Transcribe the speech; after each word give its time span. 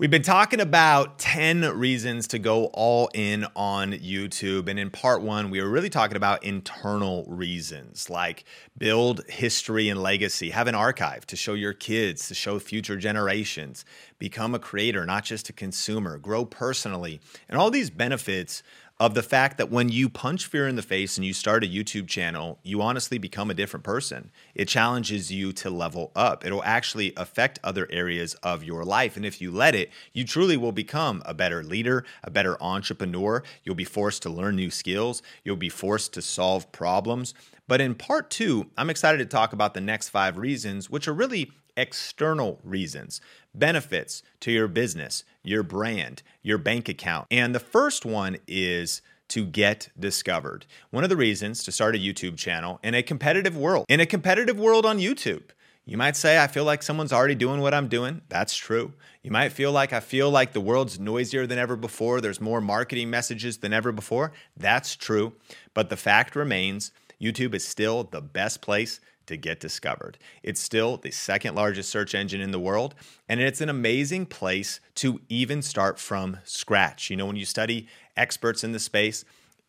We've 0.00 0.10
been 0.10 0.22
talking 0.22 0.62
about 0.62 1.18
10 1.18 1.60
reasons 1.78 2.26
to 2.28 2.38
go 2.38 2.70
all 2.72 3.10
in 3.12 3.44
on 3.54 3.92
YouTube. 3.92 4.66
And 4.66 4.78
in 4.78 4.88
part 4.88 5.20
one, 5.20 5.50
we 5.50 5.60
were 5.60 5.68
really 5.68 5.90
talking 5.90 6.16
about 6.16 6.42
internal 6.42 7.26
reasons 7.28 8.08
like 8.08 8.44
build 8.78 9.20
history 9.28 9.90
and 9.90 10.02
legacy, 10.02 10.48
have 10.48 10.68
an 10.68 10.74
archive 10.74 11.26
to 11.26 11.36
show 11.36 11.52
your 11.52 11.74
kids, 11.74 12.28
to 12.28 12.34
show 12.34 12.58
future 12.58 12.96
generations, 12.96 13.84
become 14.18 14.54
a 14.54 14.58
creator, 14.58 15.04
not 15.04 15.22
just 15.24 15.50
a 15.50 15.52
consumer, 15.52 16.16
grow 16.16 16.46
personally. 16.46 17.20
And 17.46 17.58
all 17.58 17.70
these 17.70 17.90
benefits 17.90 18.62
of 19.00 19.14
the 19.14 19.22
fact 19.22 19.56
that 19.56 19.70
when 19.70 19.88
you 19.88 20.10
punch 20.10 20.44
fear 20.44 20.68
in 20.68 20.76
the 20.76 20.82
face 20.82 21.16
and 21.16 21.24
you 21.24 21.32
start 21.32 21.64
a 21.64 21.66
YouTube 21.66 22.06
channel, 22.06 22.58
you 22.62 22.82
honestly 22.82 23.16
become 23.16 23.50
a 23.50 23.54
different 23.54 23.82
person. 23.82 24.30
It 24.54 24.68
challenges 24.68 25.32
you 25.32 25.54
to 25.54 25.70
level 25.70 26.12
up. 26.14 26.44
It'll 26.44 26.62
actually 26.64 27.14
affect 27.16 27.58
other 27.64 27.88
areas 27.90 28.34
of 28.42 28.62
your 28.62 28.84
life. 28.84 29.16
And 29.16 29.24
if 29.24 29.40
you 29.40 29.50
let 29.50 29.74
it, 29.74 29.90
you 30.12 30.26
truly 30.26 30.58
will 30.58 30.72
become 30.72 31.22
a 31.24 31.32
better 31.32 31.62
leader, 31.64 32.04
a 32.22 32.30
better 32.30 32.62
entrepreneur. 32.62 33.42
You'll 33.64 33.74
be 33.74 33.84
forced 33.84 34.20
to 34.24 34.30
learn 34.30 34.56
new 34.56 34.70
skills, 34.70 35.22
you'll 35.44 35.56
be 35.56 35.70
forced 35.70 36.12
to 36.12 36.22
solve 36.22 36.70
problems. 36.70 37.32
But 37.66 37.80
in 37.80 37.94
part 37.94 38.28
two, 38.28 38.66
I'm 38.76 38.90
excited 38.90 39.18
to 39.18 39.24
talk 39.24 39.54
about 39.54 39.72
the 39.72 39.80
next 39.80 40.10
five 40.10 40.36
reasons, 40.36 40.90
which 40.90 41.08
are 41.08 41.14
really 41.14 41.52
external 41.74 42.60
reasons, 42.62 43.22
benefits 43.54 44.22
to 44.40 44.52
your 44.52 44.68
business, 44.68 45.24
your 45.42 45.62
brand, 45.62 46.22
your 46.42 46.58
bank 46.58 46.88
account. 46.88 47.26
And 47.30 47.54
the 47.54 47.60
first 47.60 48.04
one 48.04 48.38
is 48.46 49.02
to 49.28 49.44
get 49.46 49.90
discovered. 49.98 50.66
One 50.90 51.04
of 51.04 51.10
the 51.10 51.16
reasons 51.16 51.62
to 51.64 51.72
start 51.72 51.94
a 51.94 51.98
YouTube 51.98 52.36
channel 52.36 52.80
in 52.82 52.94
a 52.94 53.02
competitive 53.02 53.56
world, 53.56 53.86
in 53.88 54.00
a 54.00 54.06
competitive 54.06 54.58
world 54.58 54.84
on 54.84 54.98
YouTube. 54.98 55.42
You 55.86 55.96
might 55.96 56.14
say, 56.14 56.38
I 56.38 56.46
feel 56.46 56.64
like 56.64 56.82
someone's 56.82 57.12
already 57.12 57.34
doing 57.34 57.60
what 57.60 57.74
I'm 57.74 57.88
doing. 57.88 58.20
That's 58.28 58.54
true. 58.54 58.92
You 59.22 59.30
might 59.30 59.50
feel 59.50 59.72
like 59.72 59.92
I 59.92 60.00
feel 60.00 60.30
like 60.30 60.52
the 60.52 60.60
world's 60.60 61.00
noisier 61.00 61.46
than 61.46 61.58
ever 61.58 61.74
before. 61.74 62.20
There's 62.20 62.40
more 62.40 62.60
marketing 62.60 63.10
messages 63.10 63.58
than 63.58 63.72
ever 63.72 63.90
before. 63.90 64.32
That's 64.56 64.94
true. 64.94 65.32
But 65.74 65.88
the 65.90 65.96
fact 65.96 66.36
remains 66.36 66.92
YouTube 67.20 67.54
is 67.54 67.66
still 67.66 68.04
the 68.04 68.20
best 68.20 68.62
place 68.62 69.00
to 69.30 69.36
get 69.36 69.60
discovered. 69.60 70.18
It's 70.42 70.60
still 70.60 70.96
the 70.96 71.10
second 71.10 71.54
largest 71.54 71.88
search 71.88 72.14
engine 72.14 72.40
in 72.40 72.50
the 72.50 72.60
world, 72.60 72.94
and 73.28 73.40
it's 73.40 73.60
an 73.60 73.68
amazing 73.68 74.26
place 74.26 74.80
to 74.96 75.20
even 75.28 75.62
start 75.62 75.98
from 75.98 76.38
scratch. 76.44 77.10
You 77.10 77.16
know, 77.16 77.26
when 77.26 77.36
you 77.36 77.44
study 77.44 77.88
experts 78.16 78.62
in 78.62 78.72
the 78.72 78.78
space, 78.78 79.24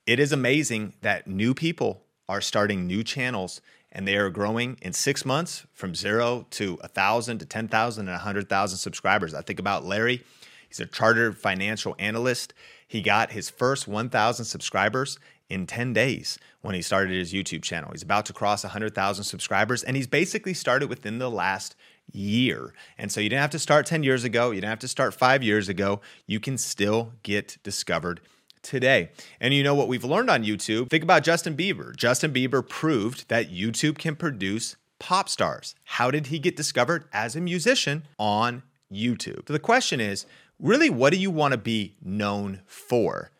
it 0.06 0.20
is 0.20 0.32
amazing 0.32 0.94
that 1.02 1.28
new 1.28 1.54
people 1.54 2.04
are 2.28 2.42
starting 2.42 2.88
new 2.88 3.04
channels 3.04 3.62
and 3.92 4.08
they 4.08 4.16
are 4.16 4.30
growing 4.30 4.78
in 4.82 4.94
six 4.94 5.26
months 5.26 5.66
from 5.73 5.94
zero 5.94 6.48
to 6.52 6.80
a 6.82 6.88
thousand 6.88 7.39
to 7.39 7.45
10,000 7.45 8.08
and 8.08 8.14
100,000 8.14 8.78
subscribers. 8.78 9.34
I 9.34 9.42
think 9.42 9.59
about 9.59 9.86
Larry. 9.86 10.23
He's 10.67 10.80
a 10.80 10.86
chartered 10.86 11.38
financial 11.38 11.95
analyst. 12.00 12.54
He 12.88 13.02
got 13.02 13.32
his 13.32 13.50
first 13.50 13.88
1,000 13.88 14.45
subscribers 14.45 15.20
in 15.52 15.67
10 15.67 15.91
days 15.91 16.39
when 16.61 16.73
he 16.73 16.81
started 16.81 17.13
his 17.13 17.33
YouTube 17.33 17.61
channel. 17.61 17.91
He's 17.91 18.03
about 18.03 18.25
to 18.27 18.33
cross 18.33 18.63
100,000 18.63 19.23
subscribers, 19.23 19.83
and 19.83 19.97
he's 19.97 20.08
basically 20.08 20.53
started 20.53 20.89
within 20.89 21.19
the 21.19 21.30
last 21.30 21.75
year. 22.11 22.73
And 22.97 23.11
so 23.11 23.19
you 23.19 23.30
didn't 23.30 23.41
have 23.41 23.52
to 23.52 23.59
start 23.59 23.85
10 23.85 24.03
years 24.03 24.23
ago, 24.23 24.52
you 24.52 24.61
didn't 24.61 24.69
have 24.69 24.80
to 24.80 24.88
start 24.88 25.13
five 25.13 25.43
years 25.43 25.67
ago. 25.69 25.99
You 26.25 26.39
can 26.39 26.58
still 26.58 27.13
get 27.23 27.58
discovered 27.63 28.21
today. 28.61 29.11
And 29.39 29.53
you 29.53 29.63
know 29.63 29.75
what 29.75 29.88
we've 29.88 30.03
learned 30.03 30.30
on 30.30 30.43
YouTube? 30.43 30.89
Think 30.89 31.03
about 31.03 31.23
Justin 31.23 31.58
Bieber. 31.58 31.95
Justin 31.95 32.31
Bieber 32.31 32.67
proved 32.67 33.27
that 33.27 33.52
YouTube 33.52 33.97
can 33.97 34.15
produce 34.15 34.77
pop 34.99 35.27
stars. 35.27 35.75
How 35.83 36.11
did 36.11 36.27
he 36.27 36.39
get 36.39 36.55
discovered 36.55 37.05
as 37.11 37.36
a 37.36 37.41
musician 37.41 38.03
on 38.17 38.63
YouTube? 38.91 39.47
So 39.47 39.53
the 39.53 39.59
question 39.59 39.99
is 39.99 40.25
really, 40.59 40.89
what 40.89 41.11
do 41.11 41.19
you 41.19 41.31
want 41.31 41.53
to 41.53 41.58
be 41.58 41.95
known 42.02 42.61
for? 42.67 43.31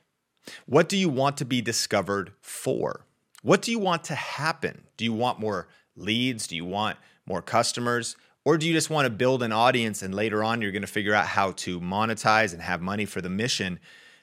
What 0.66 0.90
do 0.90 0.98
you 0.98 1.10
want 1.10 1.38
to 1.38 1.46
be 1.46 1.62
discovered 1.62 2.34
for? 2.42 3.06
What 3.42 3.62
do 3.62 3.72
you 3.72 3.80
want 3.80 4.04
to 4.06 4.16
happen? 4.16 4.84
Do 4.98 5.06
you 5.06 5.14
want 5.14 5.40
more 5.40 5.68
leads? 5.96 6.48
Do 6.48 6.56
you 6.56 6.66
want 6.66 6.98
more 7.26 7.42
customers? 7.42 8.16
Or 8.44 8.58
do 8.58 8.68
you 8.68 8.74
just 8.74 8.90
want 8.90 9.06
to 9.06 9.12
build 9.12 9.44
an 9.44 9.52
audience 9.52 10.02
and 10.02 10.16
later 10.16 10.44
on 10.44 10.62
you're 10.62 10.72
going 10.72 10.82
to 10.82 10.88
figure 10.88 11.14
out 11.14 11.28
how 11.28 11.52
to 11.54 11.80
monetize 11.80 12.54
and 12.54 12.62
have 12.62 12.82
money 12.82 13.06
for 13.06 13.22
the 13.22 13.30
mission? 13.30 13.80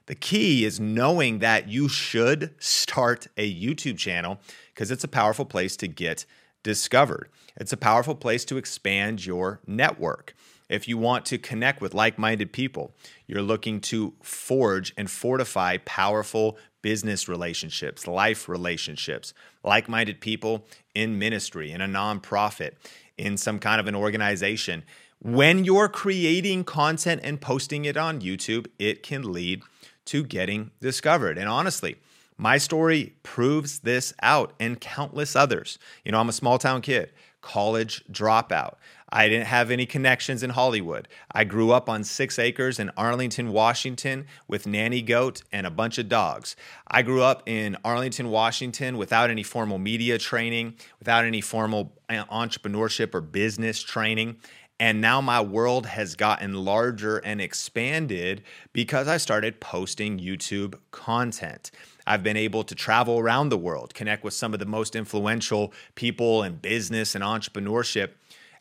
The 0.06 0.14
key 0.14 0.64
is 0.64 0.80
knowing 0.80 1.40
that 1.40 1.68
you 1.68 1.88
should 1.88 2.54
start 2.58 3.28
a 3.36 3.52
YouTube 3.52 3.98
channel 3.98 4.40
because 4.74 4.90
it's 4.90 5.04
a 5.04 5.08
powerful 5.08 5.44
place 5.44 5.76
to 5.76 5.86
get 5.86 6.24
discovered. 6.62 7.28
It's 7.56 7.72
a 7.72 7.76
powerful 7.76 8.14
place 8.14 8.44
to 8.46 8.56
expand 8.56 9.26
your 9.26 9.60
network 9.66 10.34
if 10.68 10.86
you 10.86 10.98
want 10.98 11.24
to 11.26 11.38
connect 11.38 11.80
with 11.80 11.94
like 11.94 12.18
minded 12.18 12.52
people, 12.52 12.92
you're 13.26 13.42
looking 13.42 13.80
to 13.80 14.14
forge 14.22 14.92
and 14.96 15.10
fortify 15.10 15.78
powerful 15.78 16.58
business 16.82 17.28
relationships, 17.28 18.06
life 18.06 18.48
relationships, 18.48 19.34
like 19.64 19.88
minded 19.88 20.20
people 20.20 20.66
in 20.94 21.18
ministry, 21.18 21.72
in 21.72 21.80
a 21.80 21.86
nonprofit, 21.86 22.72
in 23.16 23.36
some 23.36 23.58
kind 23.58 23.80
of 23.80 23.86
an 23.86 23.94
organization. 23.94 24.84
When 25.20 25.64
you're 25.64 25.88
creating 25.88 26.64
content 26.64 27.22
and 27.24 27.40
posting 27.40 27.84
it 27.84 27.96
on 27.96 28.20
YouTube, 28.20 28.66
it 28.78 29.02
can 29.02 29.32
lead 29.32 29.62
to 30.06 30.22
getting 30.22 30.70
discovered. 30.80 31.36
And 31.36 31.48
honestly, 31.48 31.96
my 32.36 32.56
story 32.56 33.14
proves 33.24 33.80
this 33.80 34.14
out 34.22 34.52
and 34.60 34.80
countless 34.80 35.34
others. 35.34 35.78
You 36.04 36.12
know, 36.12 36.20
I'm 36.20 36.28
a 36.28 36.32
small 36.32 36.58
town 36.58 36.82
kid 36.82 37.10
college 37.40 38.04
dropout. 38.10 38.74
I 39.10 39.28
didn't 39.28 39.46
have 39.46 39.70
any 39.70 39.86
connections 39.86 40.42
in 40.42 40.50
Hollywood. 40.50 41.08
I 41.32 41.44
grew 41.44 41.72
up 41.72 41.88
on 41.88 42.04
six 42.04 42.38
acres 42.38 42.78
in 42.78 42.90
Arlington, 42.96 43.52
Washington 43.52 44.26
with 44.46 44.66
nanny 44.66 45.02
goat 45.02 45.42
and 45.50 45.66
a 45.66 45.70
bunch 45.70 45.98
of 45.98 46.08
dogs. 46.08 46.56
I 46.86 47.02
grew 47.02 47.22
up 47.22 47.42
in 47.46 47.76
Arlington, 47.84 48.30
Washington 48.30 48.98
without 48.98 49.30
any 49.30 49.42
formal 49.42 49.78
media 49.78 50.18
training, 50.18 50.74
without 50.98 51.24
any 51.24 51.40
formal 51.40 51.92
uh, 52.08 52.24
entrepreneurship 52.26 53.14
or 53.14 53.20
business 53.20 53.82
training. 53.82 54.36
And 54.80 55.00
now 55.00 55.20
my 55.20 55.40
world 55.40 55.86
has 55.86 56.14
gotten 56.14 56.54
larger 56.54 57.18
and 57.18 57.40
expanded 57.40 58.42
because 58.72 59.08
I 59.08 59.16
started 59.16 59.60
posting 59.60 60.20
YouTube 60.20 60.76
content. 60.92 61.72
I've 62.06 62.22
been 62.22 62.36
able 62.36 62.62
to 62.64 62.74
travel 62.74 63.18
around 63.18 63.48
the 63.48 63.58
world, 63.58 63.92
connect 63.92 64.22
with 64.22 64.34
some 64.34 64.54
of 64.54 64.60
the 64.60 64.66
most 64.66 64.94
influential 64.94 65.72
people 65.94 66.44
in 66.44 66.56
business 66.56 67.14
and 67.14 67.24
entrepreneurship. 67.24 68.10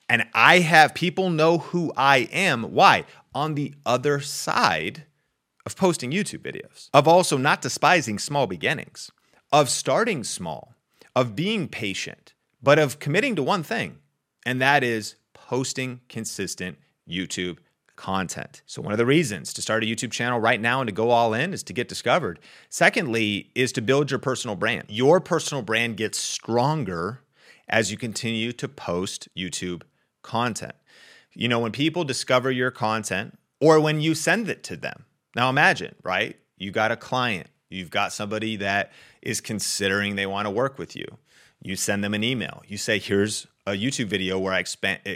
And 0.09 0.25
I 0.33 0.59
have 0.59 0.93
people 0.93 1.29
know 1.29 1.57
who 1.57 1.91
I 1.97 2.29
am. 2.31 2.63
Why? 2.73 3.03
On 3.33 3.55
the 3.55 3.73
other 3.85 4.19
side 4.19 5.03
of 5.65 5.75
posting 5.75 6.11
YouTube 6.11 6.39
videos, 6.39 6.89
of 6.93 7.07
also 7.07 7.37
not 7.37 7.61
despising 7.61 8.19
small 8.19 8.47
beginnings, 8.47 9.11
of 9.51 9.69
starting 9.69 10.23
small, 10.23 10.75
of 11.15 11.35
being 11.35 11.67
patient, 11.67 12.33
but 12.63 12.79
of 12.79 12.99
committing 12.99 13.35
to 13.35 13.43
one 13.43 13.63
thing, 13.63 13.97
and 14.45 14.61
that 14.61 14.83
is 14.83 15.15
posting 15.33 15.99
consistent 16.07 16.77
YouTube 17.07 17.57
content. 17.97 18.61
So, 18.65 18.81
one 18.81 18.93
of 18.93 18.97
the 18.97 19.05
reasons 19.05 19.51
to 19.53 19.61
start 19.61 19.83
a 19.83 19.87
YouTube 19.87 20.11
channel 20.11 20.39
right 20.39 20.61
now 20.61 20.79
and 20.79 20.87
to 20.87 20.93
go 20.93 21.09
all 21.09 21.33
in 21.33 21.53
is 21.53 21.63
to 21.63 21.73
get 21.73 21.89
discovered. 21.89 22.39
Secondly, 22.69 23.51
is 23.53 23.73
to 23.73 23.81
build 23.81 24.09
your 24.09 24.19
personal 24.19 24.55
brand. 24.55 24.85
Your 24.87 25.19
personal 25.19 25.63
brand 25.63 25.97
gets 25.97 26.17
stronger 26.17 27.21
as 27.67 27.91
you 27.91 27.97
continue 27.97 28.53
to 28.53 28.69
post 28.69 29.27
YouTube 29.35 29.81
content. 30.27 30.75
You 31.33 31.47
know, 31.47 31.59
when 31.59 31.71
people 31.71 32.03
discover 32.03 32.51
your 32.51 32.69
content 32.69 33.39
or 33.59 33.79
when 33.79 34.01
you 34.01 34.13
send 34.13 34.49
it 34.49 34.63
to 34.65 34.75
them. 34.75 35.05
Now, 35.35 35.49
imagine, 35.49 35.95
right? 36.03 36.37
You 36.57 36.71
got 36.71 36.91
a 36.91 36.95
client, 36.95 37.47
you've 37.69 37.89
got 37.89 38.13
somebody 38.13 38.57
that 38.57 38.91
is 39.21 39.41
considering 39.41 40.15
they 40.15 40.25
want 40.25 40.45
to 40.45 40.51
work 40.51 40.77
with 40.77 40.95
you. 40.95 41.05
You 41.61 41.75
send 41.75 42.03
them 42.03 42.13
an 42.13 42.23
email. 42.23 42.63
You 42.67 42.77
say, 42.77 42.99
here's 42.99 43.47
a 43.65 43.71
YouTube 43.71 44.07
video 44.07 44.39
where 44.39 44.53
I 44.53 44.63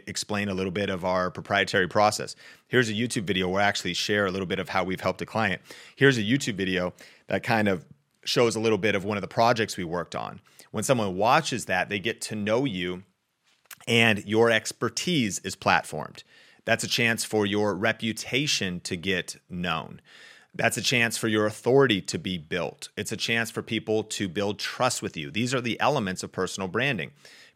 explain 0.07 0.49
a 0.49 0.53
little 0.53 0.71
bit 0.71 0.89
of 0.89 1.05
our 1.05 1.31
proprietary 1.31 1.87
process. 1.87 2.35
Here's 2.67 2.89
a 2.89 2.93
YouTube 2.93 3.23
video 3.23 3.47
where 3.47 3.61
I 3.61 3.65
actually 3.65 3.93
share 3.93 4.25
a 4.25 4.31
little 4.31 4.47
bit 4.47 4.59
of 4.59 4.69
how 4.69 4.83
we've 4.83 4.99
helped 4.99 5.21
a 5.21 5.25
client. 5.25 5.61
Here's 5.95 6.17
a 6.17 6.23
YouTube 6.23 6.55
video 6.55 6.93
that 7.27 7.43
kind 7.43 7.67
of 7.67 7.85
shows 8.25 8.55
a 8.55 8.59
little 8.59 8.77
bit 8.77 8.95
of 8.95 9.05
one 9.05 9.17
of 9.17 9.21
the 9.21 9.27
projects 9.27 9.77
we 9.77 9.83
worked 9.83 10.15
on. 10.15 10.41
When 10.71 10.83
someone 10.83 11.15
watches 11.15 11.65
that, 11.65 11.89
they 11.89 11.99
get 11.99 12.21
to 12.21 12.35
know 12.35 12.65
you 12.65 13.03
and 13.87 14.23
your 14.25 14.49
expertise 14.49 15.39
is 15.39 15.55
platformed. 15.55 16.23
That's 16.65 16.83
a 16.83 16.87
chance 16.87 17.23
for 17.23 17.45
your 17.45 17.73
reputation 17.75 18.79
to 18.81 18.95
get 18.95 19.37
known. 19.49 20.01
That's 20.53 20.77
a 20.77 20.81
chance 20.81 21.17
for 21.17 21.27
your 21.27 21.45
authority 21.45 22.01
to 22.01 22.19
be 22.19 22.37
built. 22.37 22.89
It's 22.97 23.11
a 23.11 23.17
chance 23.17 23.49
for 23.49 23.61
people 23.61 24.03
to 24.03 24.27
build 24.27 24.59
trust 24.59 25.01
with 25.01 25.15
you. 25.15 25.31
These 25.31 25.53
are 25.53 25.61
the 25.61 25.79
elements 25.79 26.23
of 26.23 26.31
personal 26.31 26.67
branding 26.67 27.11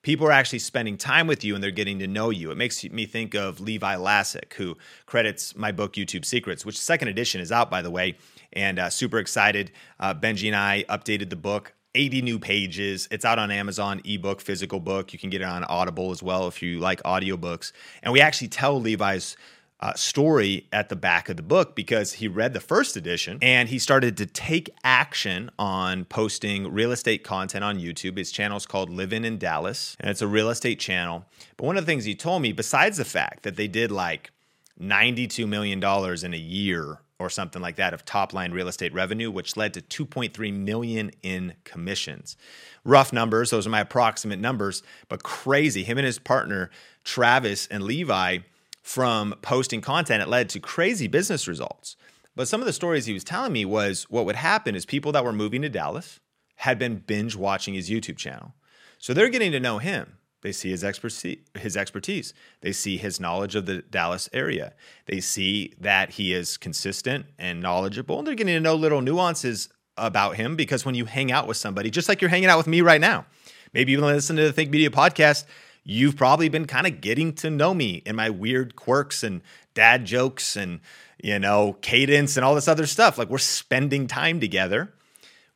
people 0.05 0.27
are 0.27 0.31
actually 0.31 0.59
spending 0.59 0.97
time 0.97 1.25
with 1.25 1.43
you 1.43 1.55
and 1.55 1.63
they're 1.63 1.71
getting 1.71 1.97
to 1.97 2.05
know 2.05 2.29
you. 2.29 2.51
It 2.51 2.57
makes 2.57 2.83
me 2.83 3.07
think 3.07 3.33
of 3.33 3.59
Levi 3.59 3.95
Lascsak, 3.95 4.53
who 4.53 4.77
credits 5.07 5.55
my 5.55 5.71
book 5.71 5.93
YouTube 5.93 6.23
Secrets, 6.23 6.63
which 6.63 6.79
second 6.79 7.07
edition 7.07 7.41
is 7.41 7.51
out 7.51 7.71
by 7.71 7.81
the 7.81 7.89
way, 7.89 8.15
and 8.53 8.77
uh, 8.77 8.91
super 8.91 9.17
excited. 9.17 9.71
Uh, 9.99 10.13
Benji 10.13 10.45
and 10.45 10.55
I 10.55 10.85
updated 10.87 11.31
the 11.31 11.35
book. 11.35 11.73
80 11.95 12.21
new 12.21 12.37
pages. 12.37 13.07
It's 13.09 13.25
out 13.25 13.39
on 13.39 13.49
Amazon, 13.49 14.01
ebook, 14.05 14.41
physical 14.41 14.79
book. 14.79 15.13
You 15.13 15.19
can 15.19 15.29
get 15.29 15.41
it 15.41 15.45
on 15.45 15.63
Audible 15.63 16.11
as 16.11 16.21
well 16.21 16.47
if 16.47 16.61
you 16.61 16.79
like 16.79 17.01
audiobooks. 17.03 17.71
And 18.03 18.13
we 18.13 18.21
actually 18.21 18.49
tell 18.49 18.79
Levi's 18.79 19.35
uh, 19.79 19.93
story 19.93 20.67
at 20.71 20.89
the 20.89 20.95
back 20.95 21.29
of 21.29 21.37
the 21.37 21.43
book 21.43 21.75
because 21.75 22.13
he 22.13 22.27
read 22.27 22.53
the 22.53 22.59
first 22.59 22.95
edition 22.95 23.37
and 23.41 23.69
he 23.69 23.77
started 23.77 24.15
to 24.17 24.25
take 24.25 24.69
action 24.83 25.49
on 25.59 26.05
posting 26.05 26.71
real 26.71 26.91
estate 26.91 27.23
content 27.23 27.63
on 27.63 27.77
YouTube. 27.77 28.17
His 28.17 28.31
channel 28.31 28.57
is 28.57 28.65
called 28.65 28.89
Living 28.89 29.25
in 29.25 29.37
Dallas, 29.37 29.97
and 29.99 30.09
it's 30.09 30.21
a 30.21 30.27
real 30.27 30.49
estate 30.49 30.79
channel. 30.79 31.25
But 31.57 31.65
one 31.65 31.77
of 31.77 31.85
the 31.85 31.91
things 31.91 32.05
he 32.05 32.15
told 32.15 32.41
me, 32.41 32.51
besides 32.51 32.97
the 32.97 33.05
fact 33.05 33.43
that 33.43 33.57
they 33.57 33.67
did 33.67 33.91
like 33.91 34.31
$92 34.79 35.47
million 35.47 35.83
in 36.23 36.33
a 36.33 36.37
year 36.37 36.99
or 37.19 37.29
something 37.29 37.61
like 37.61 37.77
that 37.77 37.93
of 37.93 38.03
top 38.03 38.33
line 38.33 38.51
real 38.51 38.67
estate 38.67 38.93
revenue, 38.93 39.31
which 39.31 39.55
led 39.55 39.73
to 39.73 40.05
2.3 40.05 40.53
million 40.53 41.11
in 41.23 41.53
commissions. 41.63 42.35
Rough 42.83 43.13
numbers, 43.13 43.49
those 43.49 43.65
are 43.65 43.69
my 43.69 43.79
approximate 43.79 44.39
numbers, 44.39 44.83
but 45.07 45.23
crazy. 45.23 45.83
Him 45.83 45.97
and 45.97 46.05
his 46.05 46.19
partner, 46.19 46.69
Travis 47.03 47.67
and 47.67 47.83
Levi, 47.83 48.39
from 48.81 49.33
posting 49.41 49.81
content, 49.81 50.21
it 50.21 50.27
led 50.27 50.49
to 50.49 50.59
crazy 50.59 51.07
business 51.07 51.47
results. 51.47 51.95
But 52.35 52.47
some 52.47 52.61
of 52.61 52.67
the 52.67 52.73
stories 52.73 53.05
he 53.05 53.13
was 53.13 53.23
telling 53.23 53.53
me 53.53 53.65
was 53.65 54.03
what 54.09 54.25
would 54.25 54.35
happen 54.35 54.75
is 54.75 54.85
people 54.85 55.13
that 55.13 55.23
were 55.23 55.33
moving 55.33 55.61
to 55.61 55.69
Dallas 55.69 56.19
had 56.57 56.77
been 56.77 56.97
binge 56.97 57.35
watching 57.35 57.73
his 57.73 57.89
YouTube 57.89 58.17
channel. 58.17 58.53
So 58.97 59.13
they're 59.13 59.29
getting 59.29 59.53
to 59.53 59.59
know 59.59 59.77
him. 59.77 60.17
They 60.45 60.51
see 60.51 60.69
his 60.69 60.83
expertise, 60.83 61.39
his 61.55 61.75
expertise. 61.75 62.35
They 62.61 62.71
see 62.71 62.97
his 62.97 63.19
knowledge 63.19 63.55
of 63.55 63.65
the 63.65 63.81
Dallas 63.81 64.29
area. 64.31 64.75
They 65.07 65.19
see 65.19 65.73
that 65.79 66.11
he 66.11 66.35
is 66.35 66.55
consistent 66.55 67.25
and 67.39 67.63
knowledgeable. 67.63 68.19
And 68.19 68.27
they're 68.27 68.35
getting 68.35 68.53
to 68.53 68.59
know 68.59 68.75
little 68.75 69.01
nuances 69.01 69.69
about 69.97 70.35
him 70.35 70.55
because 70.55 70.85
when 70.85 70.93
you 70.93 71.05
hang 71.05 71.31
out 71.31 71.47
with 71.47 71.57
somebody, 71.57 71.89
just 71.89 72.07
like 72.07 72.21
you're 72.21 72.29
hanging 72.29 72.47
out 72.47 72.59
with 72.59 72.67
me 72.67 72.81
right 72.81 73.01
now, 73.01 73.25
maybe 73.73 73.91
even 73.91 74.05
listen 74.05 74.35
to 74.35 74.43
the 74.43 74.53
Think 74.53 74.69
Media 74.69 74.91
podcast, 74.91 75.45
you've 75.83 76.15
probably 76.15 76.47
been 76.47 76.67
kind 76.67 76.85
of 76.85 77.01
getting 77.01 77.33
to 77.37 77.49
know 77.49 77.73
me 77.73 78.03
and 78.05 78.15
my 78.15 78.29
weird 78.29 78.75
quirks 78.75 79.23
and 79.23 79.41
dad 79.73 80.05
jokes 80.05 80.55
and, 80.55 80.79
you 81.23 81.39
know, 81.39 81.73
cadence 81.81 82.37
and 82.37 82.45
all 82.45 82.53
this 82.53 82.67
other 82.67 82.85
stuff. 82.85 83.17
Like 83.17 83.31
we're 83.31 83.39
spending 83.39 84.05
time 84.05 84.39
together. 84.39 84.93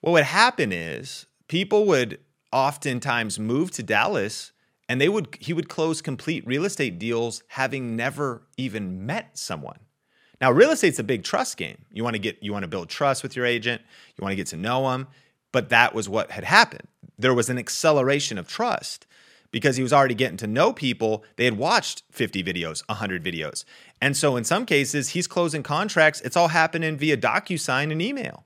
What 0.02 0.14
would 0.14 0.24
happen 0.24 0.72
is 0.72 1.28
people 1.48 1.86
would 1.86 2.20
oftentimes 2.52 3.38
move 3.38 3.70
to 3.70 3.84
Dallas 3.84 4.52
and 4.90 5.00
they 5.00 5.08
would 5.08 5.38
he 5.40 5.54
would 5.54 5.70
close 5.70 6.02
complete 6.02 6.46
real 6.46 6.66
estate 6.66 7.00
deals 7.00 7.44
having 7.48 7.96
never 7.96 8.42
even 8.58 9.06
met 9.06 9.38
someone. 9.38 9.80
Now, 10.42 10.52
real 10.52 10.72
estate's 10.72 11.00
a 11.00 11.04
big 11.04 11.24
trust 11.24 11.58
game. 11.58 11.86
You 11.94 12.04
want 12.04 12.16
to 12.16 12.20
get 12.20 12.42
you 12.42 12.52
want 12.52 12.64
to 12.64 12.68
build 12.68 12.90
trust 12.90 13.24
with 13.24 13.36
your 13.36 13.46
agent, 13.46 13.82
you 14.18 14.24
want 14.24 14.32
to 14.32 14.36
get 14.36 14.48
to 14.48 14.58
know 14.58 14.90
them, 14.90 15.08
but 15.52 15.70
that 15.70 15.94
was 15.94 16.10
what 16.10 16.32
had 16.32 16.44
happened. 16.44 16.88
There 17.18 17.34
was 17.34 17.50
an 17.50 17.60
acceleration 17.60 18.38
of 18.38 18.48
trust 18.48 19.06
because 19.52 19.78
he 19.78 19.84
was 19.84 19.94
already 19.94 20.16
getting 20.16 20.38
to 20.38 20.48
know 20.48 20.74
people. 20.74 21.24
They 21.36 21.46
had 21.46 21.58
watched 21.58 22.04
50 22.12 22.44
videos, 22.44 22.84
100 22.88 23.24
videos. 23.24 23.66
And 24.02 24.16
so 24.16 24.36
in 24.36 24.44
some 24.44 24.66
cases, 24.66 25.10
he's 25.10 25.28
closing 25.28 25.64
contracts. 25.64 26.22
It's 26.22 26.38
all 26.38 26.50
happening 26.50 26.98
via 26.98 27.18
DocuSign 27.18 27.92
and 27.92 28.02
email. 28.02 28.46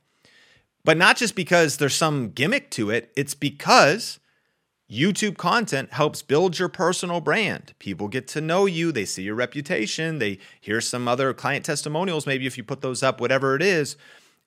But 0.86 0.98
not 0.98 1.18
just 1.18 1.36
because 1.36 1.78
there's 1.78 1.96
some 1.96 2.30
gimmick 2.30 2.70
to 2.72 2.90
it, 2.90 3.12
it's 3.16 3.36
because 3.36 4.20
YouTube 4.94 5.38
content 5.38 5.94
helps 5.94 6.22
build 6.22 6.60
your 6.60 6.70
personal 6.70 7.20
brand. 7.20 7.74
People 7.80 8.08
get 8.08 8.28
to 8.30 8.42
know 8.42 8.66
you, 8.66 8.92
they 8.92 9.06
see 9.06 9.24
your 9.24 9.36
reputation, 9.36 10.20
they 10.20 10.38
hear 10.62 10.80
some 10.80 11.08
other 11.08 11.34
client 11.34 11.66
testimonials, 11.66 12.28
maybe 12.28 12.46
if 12.46 12.58
you 12.58 12.64
put 12.64 12.82
those 12.82 13.02
up, 13.02 13.20
whatever 13.20 13.56
it 13.56 13.62
is. 13.62 13.98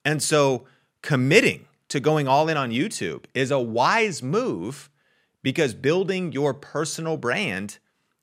And 0.04 0.22
so 0.22 0.66
committing 1.02 1.66
to 1.88 2.00
going 2.00 2.28
all 2.28 2.48
in 2.48 2.56
on 2.56 2.70
YouTube 2.70 3.24
is 3.34 3.50
a 3.50 3.58
wise 3.58 4.22
move 4.22 4.88
because 5.42 5.74
building 5.74 6.32
your 6.32 6.54
personal 6.54 7.16
brand 7.16 7.78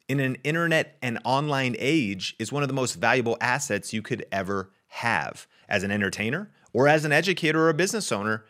in 0.07 0.19
an 0.19 0.35
internet 0.43 0.97
and 1.01 1.19
online 1.23 1.75
age 1.79 2.35
is 2.39 2.51
one 2.51 2.63
of 2.63 2.69
the 2.69 2.73
most 2.73 2.95
valuable 2.95 3.37
assets 3.41 3.93
you 3.93 4.01
could 4.01 4.25
ever 4.31 4.69
have 4.87 5.47
as 5.67 5.83
an 5.83 5.91
entertainer 5.91 6.51
or 6.73 6.87
as 6.87 7.05
an 7.05 7.11
educator 7.11 7.61
or 7.61 7.69
a 7.69 7.73
business 7.73 8.11
owner. 8.11 8.45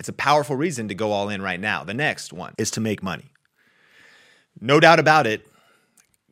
It's 0.00 0.08
a 0.08 0.14
powerful 0.14 0.56
reason 0.56 0.88
to 0.88 0.94
go 0.94 1.12
all 1.12 1.28
in 1.28 1.42
right 1.42 1.60
now. 1.60 1.84
The 1.84 1.94
next 1.94 2.32
one 2.32 2.54
is 2.56 2.70
to 2.72 2.80
make 2.80 3.02
money. 3.02 3.32
No 4.58 4.80
doubt 4.80 4.98
about 4.98 5.26
it, 5.26 5.46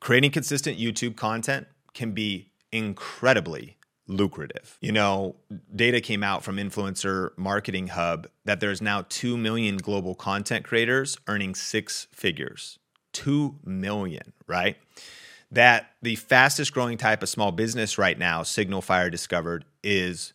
creating 0.01 0.31
consistent 0.31 0.79
YouTube 0.79 1.17
content 1.17 1.67
can 1.93 2.13
be 2.13 2.51
incredibly 2.73 3.77
lucrative. 4.07 4.79
You 4.81 4.93
know, 4.93 5.37
data 5.77 6.01
came 6.01 6.25
out 6.25 6.43
from 6.43 6.57
Influencer 6.57 7.37
Marketing 7.37 7.89
Hub 7.89 8.29
that 8.47 8.61
there's 8.61 8.81
now 8.81 9.05
2 9.11 9.37
million 9.37 9.77
global 9.77 10.15
content 10.15 10.65
creators 10.65 11.19
earning 11.27 11.55
six 11.55 12.09
figures. 12.11 12.79
2 13.13 13.57
million, 13.65 14.33
right? 14.47 14.79
That 15.51 15.91
the 16.01 16.17
fastest 16.17 16.73
growing 16.73 16.97
type 16.97 17.23
of 17.23 17.29
small 17.29 17.53
business 17.53 17.99
right 17.99 18.19
now, 18.19 18.43
Signal 18.45 18.81
Fire 18.81 19.11
discovered, 19.11 19.67
is 19.83 20.33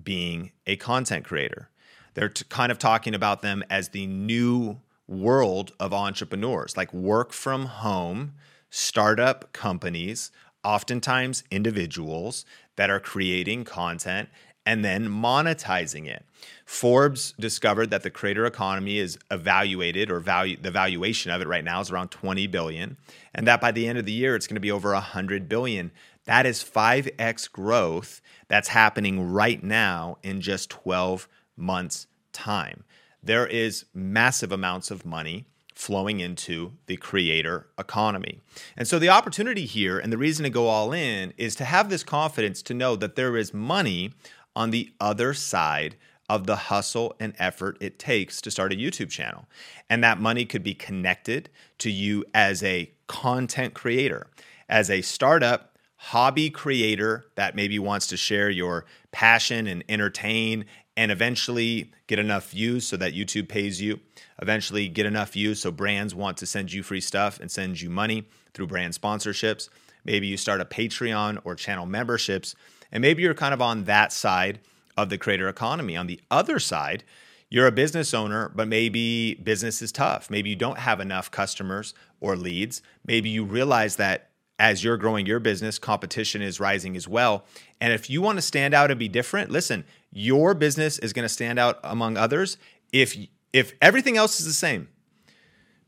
being 0.00 0.52
a 0.66 0.76
content 0.76 1.24
creator. 1.24 1.68
They're 2.14 2.28
t- 2.28 2.44
kind 2.48 2.72
of 2.72 2.78
talking 2.78 3.14
about 3.14 3.42
them 3.42 3.62
as 3.68 3.90
the 3.90 4.06
new 4.06 4.80
world 5.06 5.72
of 5.78 5.92
entrepreneurs, 5.92 6.76
like 6.76 6.92
work 6.94 7.32
from 7.32 7.66
home, 7.66 8.34
startup 8.70 9.52
companies, 9.52 10.30
oftentimes 10.64 11.44
individuals 11.50 12.44
that 12.76 12.90
are 12.90 13.00
creating 13.00 13.64
content 13.64 14.28
and 14.66 14.84
then 14.84 15.08
monetizing 15.08 16.06
it. 16.06 16.24
Forbes 16.64 17.34
discovered 17.38 17.90
that 17.90 18.02
the 18.02 18.10
creator 18.10 18.46
economy 18.46 18.98
is 18.98 19.18
evaluated 19.30 20.10
or 20.10 20.20
value 20.20 20.56
the 20.60 20.70
valuation 20.70 21.30
of 21.30 21.42
it 21.42 21.48
right 21.48 21.64
now 21.64 21.80
is 21.80 21.90
around 21.90 22.08
20 22.08 22.46
billion 22.46 22.96
and 23.34 23.46
that 23.46 23.60
by 23.60 23.70
the 23.70 23.86
end 23.86 23.98
of 23.98 24.06
the 24.06 24.12
year 24.12 24.34
it's 24.34 24.46
going 24.46 24.56
to 24.56 24.60
be 24.60 24.70
over 24.70 24.92
100 24.92 25.48
billion. 25.48 25.90
That 26.24 26.46
is 26.46 26.64
5x 26.64 27.52
growth 27.52 28.22
that's 28.48 28.68
happening 28.68 29.30
right 29.30 29.62
now 29.62 30.16
in 30.22 30.40
just 30.40 30.70
12 30.70 31.28
months 31.56 32.06
time. 32.32 32.84
There 33.22 33.46
is 33.46 33.86
massive 33.94 34.52
amounts 34.52 34.90
of 34.90 35.06
money 35.06 35.46
flowing 35.74 36.20
into 36.20 36.72
the 36.86 36.96
creator 36.96 37.66
economy. 37.78 38.40
And 38.76 38.86
so 38.86 38.98
the 38.98 39.08
opportunity 39.08 39.66
here 39.66 39.98
and 39.98 40.12
the 40.12 40.18
reason 40.18 40.44
to 40.44 40.50
go 40.50 40.68
all 40.68 40.92
in 40.92 41.32
is 41.36 41.56
to 41.56 41.64
have 41.64 41.88
this 41.90 42.04
confidence 42.04 42.62
to 42.62 42.74
know 42.74 42.96
that 42.96 43.16
there 43.16 43.36
is 43.36 43.52
money 43.52 44.12
on 44.54 44.70
the 44.70 44.92
other 45.00 45.34
side 45.34 45.96
of 46.28 46.46
the 46.46 46.56
hustle 46.56 47.14
and 47.20 47.34
effort 47.38 47.76
it 47.80 47.98
takes 47.98 48.40
to 48.40 48.50
start 48.50 48.72
a 48.72 48.76
YouTube 48.76 49.10
channel. 49.10 49.46
And 49.90 50.02
that 50.02 50.20
money 50.20 50.44
could 50.44 50.62
be 50.62 50.74
connected 50.74 51.50
to 51.78 51.90
you 51.90 52.24
as 52.32 52.62
a 52.62 52.90
content 53.06 53.74
creator, 53.74 54.28
as 54.68 54.88
a 54.88 55.02
startup 55.02 55.76
hobby 55.96 56.50
creator 56.50 57.26
that 57.34 57.56
maybe 57.56 57.78
wants 57.78 58.06
to 58.06 58.16
share 58.16 58.50
your 58.50 58.84
passion 59.10 59.66
and 59.66 59.82
entertain 59.88 60.64
and 60.96 61.10
eventually 61.10 61.92
get 62.06 62.18
enough 62.18 62.50
views 62.50 62.86
so 62.86 62.96
that 62.96 63.14
YouTube 63.14 63.48
pays 63.48 63.80
you. 63.80 64.00
Eventually, 64.40 64.88
get 64.88 65.06
enough 65.06 65.32
views 65.32 65.60
so 65.60 65.70
brands 65.70 66.14
want 66.14 66.36
to 66.38 66.46
send 66.46 66.72
you 66.72 66.82
free 66.82 67.00
stuff 67.00 67.40
and 67.40 67.50
send 67.50 67.80
you 67.80 67.90
money 67.90 68.26
through 68.52 68.66
brand 68.66 68.94
sponsorships. 68.94 69.68
Maybe 70.04 70.26
you 70.26 70.36
start 70.36 70.60
a 70.60 70.64
Patreon 70.64 71.40
or 71.44 71.54
channel 71.54 71.86
memberships, 71.86 72.54
and 72.92 73.00
maybe 73.00 73.22
you're 73.22 73.34
kind 73.34 73.54
of 73.54 73.62
on 73.62 73.84
that 73.84 74.12
side 74.12 74.60
of 74.96 75.08
the 75.08 75.18
creator 75.18 75.48
economy. 75.48 75.96
On 75.96 76.06
the 76.06 76.20
other 76.30 76.58
side, 76.58 77.04
you're 77.50 77.66
a 77.66 77.72
business 77.72 78.14
owner, 78.14 78.50
but 78.54 78.68
maybe 78.68 79.34
business 79.34 79.82
is 79.82 79.92
tough. 79.92 80.30
Maybe 80.30 80.50
you 80.50 80.56
don't 80.56 80.78
have 80.78 81.00
enough 81.00 81.30
customers 81.30 81.94
or 82.20 82.36
leads. 82.36 82.82
Maybe 83.06 83.28
you 83.28 83.44
realize 83.44 83.96
that 83.96 84.30
as 84.58 84.84
you're 84.84 84.96
growing 84.96 85.26
your 85.26 85.40
business, 85.40 85.78
competition 85.78 86.40
is 86.40 86.60
rising 86.60 86.96
as 86.96 87.08
well. 87.08 87.44
And 87.80 87.92
if 87.92 88.08
you 88.08 88.22
want 88.22 88.38
to 88.38 88.42
stand 88.42 88.72
out 88.72 88.90
and 88.90 88.98
be 88.98 89.08
different, 89.08 89.50
listen, 89.50 89.84
your 90.14 90.54
business 90.54 90.98
is 91.00 91.12
going 91.12 91.24
to 91.24 91.28
stand 91.28 91.58
out 91.58 91.80
among 91.84 92.16
others 92.16 92.56
if 92.92 93.16
if 93.52 93.74
everything 93.82 94.16
else 94.16 94.40
is 94.40 94.46
the 94.46 94.52
same. 94.52 94.88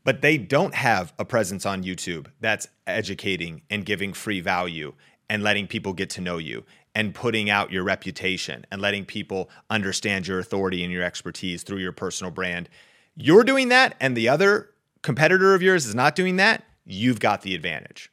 But 0.03 0.21
they 0.21 0.37
don't 0.37 0.75
have 0.75 1.13
a 1.17 1.25
presence 1.25 1.65
on 1.65 1.83
YouTube 1.83 2.27
that's 2.39 2.67
educating 2.85 3.63
and 3.69 3.85
giving 3.85 4.13
free 4.13 4.39
value 4.39 4.93
and 5.29 5.43
letting 5.43 5.67
people 5.67 5.91
get 5.91 6.09
to 6.11 6.21
know 6.21 6.37
you 6.37 6.63
and 6.95 7.13
putting 7.13 7.49
out 7.49 7.71
your 7.71 7.83
reputation 7.83 8.65
and 8.71 8.81
letting 8.81 9.05
people 9.05 9.49
understand 9.69 10.27
your 10.27 10.39
authority 10.39 10.83
and 10.83 10.93
your 10.93 11.03
expertise 11.03 11.63
through 11.63 11.79
your 11.79 11.91
personal 11.91 12.31
brand. 12.31 12.69
You're 13.15 13.43
doing 13.43 13.69
that 13.69 13.95
and 13.99 14.15
the 14.15 14.29
other 14.29 14.69
competitor 15.01 15.53
of 15.53 15.61
yours 15.61 15.85
is 15.85 15.95
not 15.95 16.15
doing 16.15 16.37
that, 16.37 16.63
you've 16.85 17.19
got 17.19 17.41
the 17.41 17.55
advantage. 17.55 18.11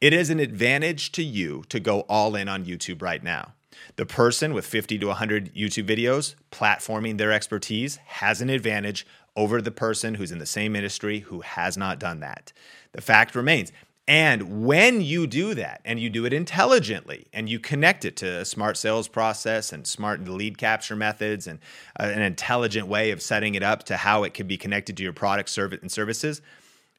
It 0.00 0.12
is 0.12 0.30
an 0.30 0.40
advantage 0.40 1.12
to 1.12 1.22
you 1.22 1.64
to 1.68 1.80
go 1.80 2.00
all 2.00 2.34
in 2.34 2.48
on 2.48 2.64
YouTube 2.64 3.00
right 3.02 3.22
now. 3.22 3.54
The 3.96 4.06
person 4.06 4.54
with 4.54 4.66
50 4.66 4.98
to 4.98 5.06
100 5.06 5.54
YouTube 5.54 5.86
videos 5.86 6.34
platforming 6.50 7.18
their 7.18 7.32
expertise 7.32 7.96
has 8.06 8.40
an 8.40 8.50
advantage 8.50 9.06
over 9.36 9.60
the 9.60 9.70
person 9.70 10.14
who's 10.14 10.32
in 10.32 10.38
the 10.38 10.46
same 10.46 10.74
industry 10.74 11.20
who 11.20 11.40
has 11.40 11.76
not 11.76 11.98
done 11.98 12.20
that. 12.20 12.52
The 12.92 13.02
fact 13.02 13.34
remains. 13.34 13.72
And 14.08 14.64
when 14.64 15.00
you 15.00 15.26
do 15.26 15.54
that 15.54 15.80
and 15.84 15.98
you 15.98 16.08
do 16.08 16.24
it 16.26 16.32
intelligently 16.32 17.26
and 17.32 17.48
you 17.48 17.58
connect 17.58 18.04
it 18.04 18.16
to 18.18 18.26
a 18.40 18.44
smart 18.44 18.76
sales 18.76 19.08
process 19.08 19.72
and 19.72 19.84
smart 19.84 20.26
lead 20.28 20.58
capture 20.58 20.94
methods 20.94 21.48
and 21.48 21.58
uh, 21.98 22.04
an 22.04 22.22
intelligent 22.22 22.86
way 22.86 23.10
of 23.10 23.20
setting 23.20 23.56
it 23.56 23.64
up 23.64 23.82
to 23.84 23.96
how 23.96 24.22
it 24.22 24.32
can 24.32 24.46
be 24.46 24.56
connected 24.56 24.96
to 24.96 25.02
your 25.02 25.12
product 25.12 25.48
service 25.48 25.80
and 25.82 25.90
services, 25.90 26.40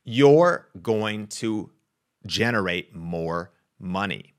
you're 0.03 0.67
going 0.81 1.27
to 1.27 1.69
generate 2.25 2.93
more 2.93 3.51
money. 3.79 4.33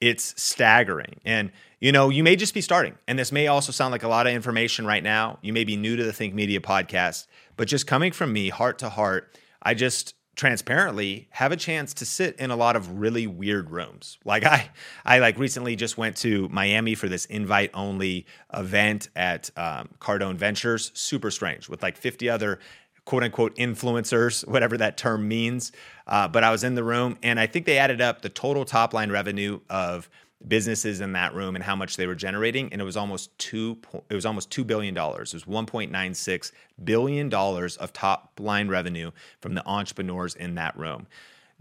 It's 0.00 0.40
staggering. 0.40 1.20
And 1.24 1.50
you 1.80 1.92
know, 1.92 2.08
you 2.08 2.24
may 2.24 2.36
just 2.36 2.54
be 2.54 2.62
starting, 2.62 2.94
and 3.06 3.18
this 3.18 3.30
may 3.30 3.48
also 3.48 3.70
sound 3.70 3.92
like 3.92 4.02
a 4.02 4.08
lot 4.08 4.26
of 4.26 4.32
information 4.32 4.86
right 4.86 5.02
now. 5.02 5.38
You 5.42 5.52
may 5.52 5.64
be 5.64 5.76
new 5.76 5.94
to 5.96 6.04
the 6.04 6.12
Think 6.12 6.32
Media 6.32 6.58
podcast, 6.58 7.26
but 7.56 7.68
just 7.68 7.86
coming 7.86 8.12
from 8.12 8.32
me, 8.32 8.48
heart 8.48 8.78
to 8.78 8.88
heart, 8.88 9.38
I 9.62 9.74
just 9.74 10.14
transparently 10.36 11.28
have 11.30 11.50
a 11.50 11.56
chance 11.56 11.94
to 11.94 12.04
sit 12.04 12.36
in 12.36 12.50
a 12.50 12.56
lot 12.56 12.76
of 12.76 12.98
really 12.98 13.26
weird 13.26 13.70
rooms. 13.70 14.18
Like 14.24 14.44
I, 14.44 14.70
I 15.04 15.18
like 15.18 15.38
recently 15.38 15.76
just 15.76 15.98
went 15.98 16.16
to 16.18 16.48
Miami 16.50 16.94
for 16.94 17.08
this 17.08 17.24
invite 17.24 17.70
only 17.74 18.26
event 18.54 19.08
at 19.16 19.50
um, 19.56 19.88
Cardone 19.98 20.36
Ventures. 20.36 20.92
Super 20.94 21.30
strange 21.30 21.68
with 21.68 21.82
like 21.82 21.96
50 21.96 22.28
other 22.28 22.60
quote 23.06 23.22
unquote 23.22 23.56
influencers, 23.56 24.46
whatever 24.46 24.76
that 24.76 24.98
term 24.98 25.26
means. 25.26 25.72
Uh, 26.06 26.28
but 26.28 26.44
I 26.44 26.50
was 26.50 26.62
in 26.62 26.74
the 26.74 26.84
room 26.84 27.16
and 27.22 27.40
I 27.40 27.46
think 27.46 27.64
they 27.64 27.78
added 27.78 28.02
up 28.02 28.20
the 28.20 28.28
total 28.28 28.66
top 28.66 28.92
line 28.92 29.10
revenue 29.10 29.60
of 29.70 30.10
businesses 30.46 31.00
in 31.00 31.12
that 31.12 31.34
room 31.34 31.54
and 31.54 31.64
how 31.64 31.74
much 31.74 31.96
they 31.96 32.06
were 32.06 32.14
generating 32.14 32.70
and 32.70 32.80
it 32.80 32.84
was 32.84 32.96
almost 32.96 33.36
2 33.38 33.78
it 34.10 34.14
was 34.14 34.26
almost 34.26 34.50
2 34.50 34.64
billion 34.64 34.92
dollars. 34.92 35.32
It 35.32 35.46
was 35.46 35.66
1.96 35.66 36.52
billion 36.84 37.28
dollars 37.30 37.76
of 37.78 37.92
top 37.94 38.32
line 38.38 38.68
revenue 38.68 39.12
from 39.40 39.54
the 39.54 39.66
entrepreneurs 39.66 40.34
in 40.34 40.56
that 40.56 40.76
room. 40.76 41.06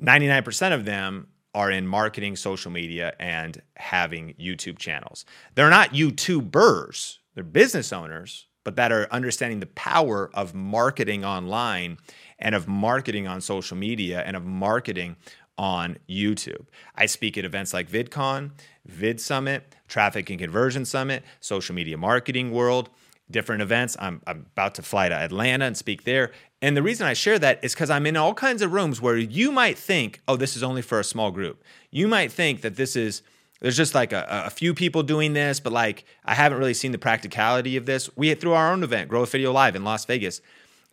99% 0.01 0.73
of 0.73 0.83
them 0.83 1.27
are 1.53 1.71
in 1.71 1.87
marketing 1.87 2.35
social 2.35 2.69
media 2.69 3.13
and 3.17 3.61
having 3.77 4.33
YouTube 4.33 4.77
channels. 4.77 5.23
They're 5.53 5.69
not 5.69 5.91
YouTubers. 5.91 7.19
They're 7.33 7.45
business 7.45 7.93
owners 7.93 8.47
but 8.65 8.75
that 8.75 8.91
are 8.91 9.07
understanding 9.11 9.61
the 9.61 9.67
power 9.67 10.29
of 10.33 10.53
marketing 10.53 11.23
online 11.23 11.97
and 12.37 12.53
of 12.53 12.67
marketing 12.67 13.27
on 13.27 13.39
social 13.39 13.77
media 13.77 14.21
and 14.25 14.35
of 14.35 14.43
marketing 14.43 15.15
on 15.57 15.97
YouTube. 16.09 16.65
I 16.95 17.05
speak 17.05 17.37
at 17.37 17.45
events 17.45 17.73
like 17.73 17.89
VidCon, 17.89 18.51
Vid 18.85 19.21
Summit, 19.21 19.75
Traffic 19.87 20.29
and 20.29 20.39
Conversion 20.39 20.83
Summit, 20.83 21.23
Social 21.39 21.73
Media 21.73 21.97
Marketing 21.97 22.51
World, 22.51 22.89
different 23.31 23.61
events. 23.61 23.95
I'm, 23.99 24.21
I'm 24.27 24.47
about 24.51 24.75
to 24.75 24.81
fly 24.81 25.07
to 25.09 25.15
Atlanta 25.15 25.65
and 25.65 25.77
speak 25.77 26.03
there. 26.03 26.31
And 26.61 26.75
the 26.75 26.83
reason 26.83 27.07
I 27.07 27.13
share 27.13 27.39
that 27.39 27.63
is 27.63 27.73
because 27.73 27.89
I'm 27.89 28.05
in 28.05 28.17
all 28.17 28.33
kinds 28.33 28.61
of 28.61 28.73
rooms 28.73 28.99
where 29.01 29.17
you 29.17 29.51
might 29.51 29.77
think, 29.77 30.21
oh, 30.27 30.35
this 30.35 30.57
is 30.57 30.63
only 30.63 30.81
for 30.81 30.99
a 30.99 31.03
small 31.03 31.31
group. 31.31 31.63
You 31.91 32.07
might 32.07 32.31
think 32.31 32.61
that 32.61 32.75
this 32.75 32.95
is 32.95 33.21
there's 33.61 33.77
just 33.77 33.95
like 33.95 34.13
a, 34.13 34.43
a, 34.45 34.49
few 34.49 34.73
people 34.73 35.01
doing 35.01 35.33
this, 35.33 35.59
but 35.59 35.73
like 35.73 36.05
I 36.25 36.33
haven't 36.33 36.57
really 36.57 36.73
seen 36.73 36.91
the 36.91 36.97
practicality 36.97 37.77
of 37.77 37.85
this. 37.85 38.09
We 38.15 38.33
through 38.35 38.53
our 38.53 38.71
own 38.71 38.83
event, 38.83 39.09
Growth 39.09 39.31
Video 39.31 39.51
Live 39.51 39.75
in 39.75 39.83
Las 39.83 40.05
Vegas, 40.05 40.41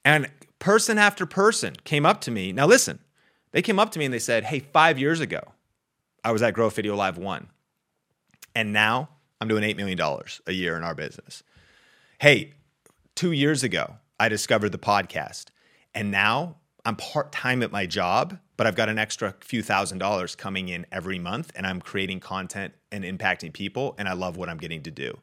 and 0.05 0.31
person 0.59 0.97
after 0.97 1.27
person 1.27 1.75
came 1.85 2.07
up 2.07 2.21
to 2.23 2.31
me. 2.31 2.53
Now 2.53 2.67
listen, 2.67 3.01
they 3.53 3.63
came 3.63 3.79
up 3.79 3.91
to 3.93 3.99
me 3.99 4.07
and 4.07 4.15
they 4.15 4.19
said, 4.19 4.45
Hey, 4.45 4.61
five 4.61 4.99
years 4.99 5.21
ago, 5.21 5.41
I 6.25 6.33
was 6.33 6.43
at 6.43 6.55
Growth 6.55 6.77
Video 6.77 6.97
Live 6.97 7.19
1. 7.19 7.49
And 8.55 8.73
now 8.73 9.09
I'm 9.41 9.49
doing 9.49 9.63
$8 9.63 9.77
million 9.77 9.99
a 10.47 10.53
year 10.53 10.77
in 10.77 10.85
our 10.85 10.95
business. 10.95 11.43
Hey, 12.21 12.55
two 13.15 13.33
years 13.33 13.63
ago, 13.63 13.97
I 14.21 14.29
discovered 14.29 14.71
the 14.71 14.79
podcast. 14.79 15.47
And 15.95 16.11
now 16.11 16.57
I'm 16.85 16.97
part 16.97 17.33
time 17.33 17.63
at 17.63 17.73
my 17.73 17.87
job, 17.87 18.39
but 18.57 18.67
I've 18.67 18.77
got 18.77 18.89
an 18.89 18.99
extra 18.99 19.35
few 19.41 19.63
thousand 19.63 19.99
dollars 19.99 20.35
coming 20.35 20.69
in 20.69 20.87
every 20.93 21.19
month. 21.19 21.53
And 21.55 21.67
I'm 21.67 21.81
creating 21.81 22.21
content 22.21 22.75
and 22.91 23.05
impacting 23.05 23.53
people. 23.53 23.95
And 23.99 24.09
I 24.09 24.13
love 24.13 24.37
what 24.37 24.49
I'm 24.49 24.59
getting 24.59 24.83
to 24.83 24.91
do. 24.91 25.19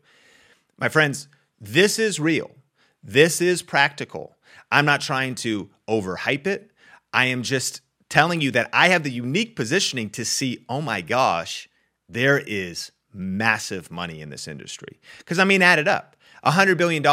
My 0.77 0.89
friends, 0.89 1.27
this 1.59 2.00
is 2.00 2.19
real. 2.19 2.51
This 3.03 3.41
is 3.41 3.62
practical. 3.62 4.36
I'm 4.71 4.86
not 4.86 5.01
trying 5.01 5.36
to 5.36 5.69
overhype 5.88 6.48
it. 6.48 6.71
I 7.13 7.25
am 7.25 7.43
just 7.43 7.81
telling 8.09 8.41
you 8.41 8.51
that 8.51 8.69
I 8.74 8.89
have 8.89 9.03
the 9.03 9.12
unique 9.12 9.55
positioning 9.55 10.09
to 10.12 10.25
see, 10.25 10.65
oh 10.67 10.81
my 10.81 11.01
gosh, 11.01 11.69
there 12.07 12.39
is 12.39 12.91
massive 13.13 13.91
money 13.91 14.21
in 14.21 14.29
this 14.29 14.48
industry. 14.48 15.00
Because 15.19 15.39
I 15.39 15.43
mean, 15.43 15.62
add 15.62 15.79
it 15.79 15.88
up. 15.88 16.15
$100 16.46 16.77
billion 16.77 17.03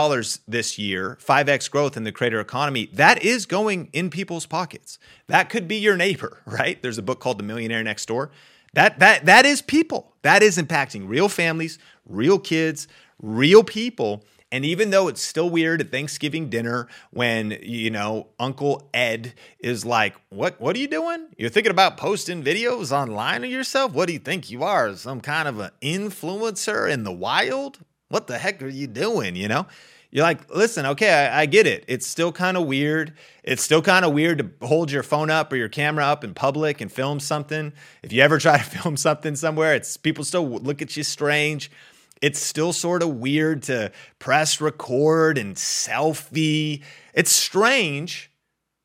this 0.46 0.78
year, 0.78 1.18
5x 1.20 1.70
growth 1.70 1.96
in 1.96 2.04
the 2.04 2.12
creator 2.12 2.40
economy, 2.40 2.88
that 2.92 3.22
is 3.22 3.46
going 3.46 3.88
in 3.92 4.10
people's 4.10 4.46
pockets. 4.46 4.98
That 5.26 5.48
could 5.48 5.66
be 5.66 5.76
your 5.76 5.96
neighbor, 5.96 6.42
right? 6.46 6.80
There's 6.82 6.98
a 6.98 7.02
book 7.02 7.20
called 7.20 7.38
The 7.38 7.44
Millionaire 7.44 7.82
Next 7.82 8.06
Door. 8.06 8.30
That, 8.74 8.98
that, 8.98 9.26
that 9.26 9.46
is 9.46 9.62
people. 9.62 10.14
That 10.22 10.42
is 10.42 10.58
impacting 10.58 11.08
real 11.08 11.28
families, 11.28 11.78
real 12.06 12.38
kids, 12.38 12.88
real 13.20 13.64
people 13.64 14.24
and 14.52 14.64
even 14.64 14.90
though 14.90 15.08
it's 15.08 15.22
still 15.22 15.50
weird 15.50 15.80
at 15.80 15.90
Thanksgiving 15.90 16.48
dinner 16.48 16.86
when, 17.10 17.58
you 17.62 17.90
know, 17.90 18.28
Uncle 18.38 18.88
Ed 18.94 19.34
is 19.58 19.84
like, 19.84 20.14
What 20.28 20.60
what 20.60 20.76
are 20.76 20.78
you 20.78 20.88
doing? 20.88 21.26
You're 21.36 21.50
thinking 21.50 21.72
about 21.72 21.96
posting 21.96 22.42
videos 22.42 22.92
online 22.92 23.44
of 23.44 23.50
yourself? 23.50 23.92
What 23.92 24.06
do 24.06 24.12
you 24.12 24.18
think 24.18 24.50
you 24.50 24.62
are? 24.62 24.94
Some 24.94 25.20
kind 25.20 25.48
of 25.48 25.58
an 25.58 25.70
influencer 25.82 26.90
in 26.90 27.02
the 27.02 27.12
wild? 27.12 27.80
What 28.08 28.26
the 28.26 28.38
heck 28.38 28.62
are 28.62 28.68
you 28.68 28.86
doing? 28.86 29.36
You 29.36 29.48
know? 29.48 29.66
You're 30.10 30.24
like, 30.24 30.54
listen, 30.54 30.86
okay, 30.86 31.12
I, 31.12 31.42
I 31.42 31.46
get 31.46 31.66
it. 31.66 31.84
It's 31.88 32.06
still 32.06 32.32
kind 32.32 32.56
of 32.56 32.66
weird. 32.66 33.12
It's 33.42 33.62
still 33.62 33.82
kind 33.82 34.04
of 34.04 34.12
weird 34.12 34.38
to 34.38 34.66
hold 34.66 34.90
your 34.90 35.02
phone 35.02 35.30
up 35.30 35.52
or 35.52 35.56
your 35.56 35.68
camera 35.68 36.06
up 36.06 36.24
in 36.24 36.32
public 36.32 36.80
and 36.80 36.90
film 36.90 37.20
something. 37.20 37.72
If 38.02 38.12
you 38.12 38.22
ever 38.22 38.38
try 38.40 38.58
to 38.58 38.64
film 38.64 38.96
something 38.96 39.36
somewhere, 39.36 39.74
it's 39.74 39.96
people 39.96 40.24
still 40.24 40.48
look 40.48 40.80
at 40.80 40.96
you 40.96 41.02
strange 41.02 41.70
it's 42.22 42.40
still 42.40 42.72
sort 42.72 43.02
of 43.02 43.16
weird 43.16 43.62
to 43.64 43.92
press 44.18 44.60
record 44.60 45.38
and 45.38 45.54
selfie. 45.56 46.82
It's 47.12 47.30
strange, 47.30 48.30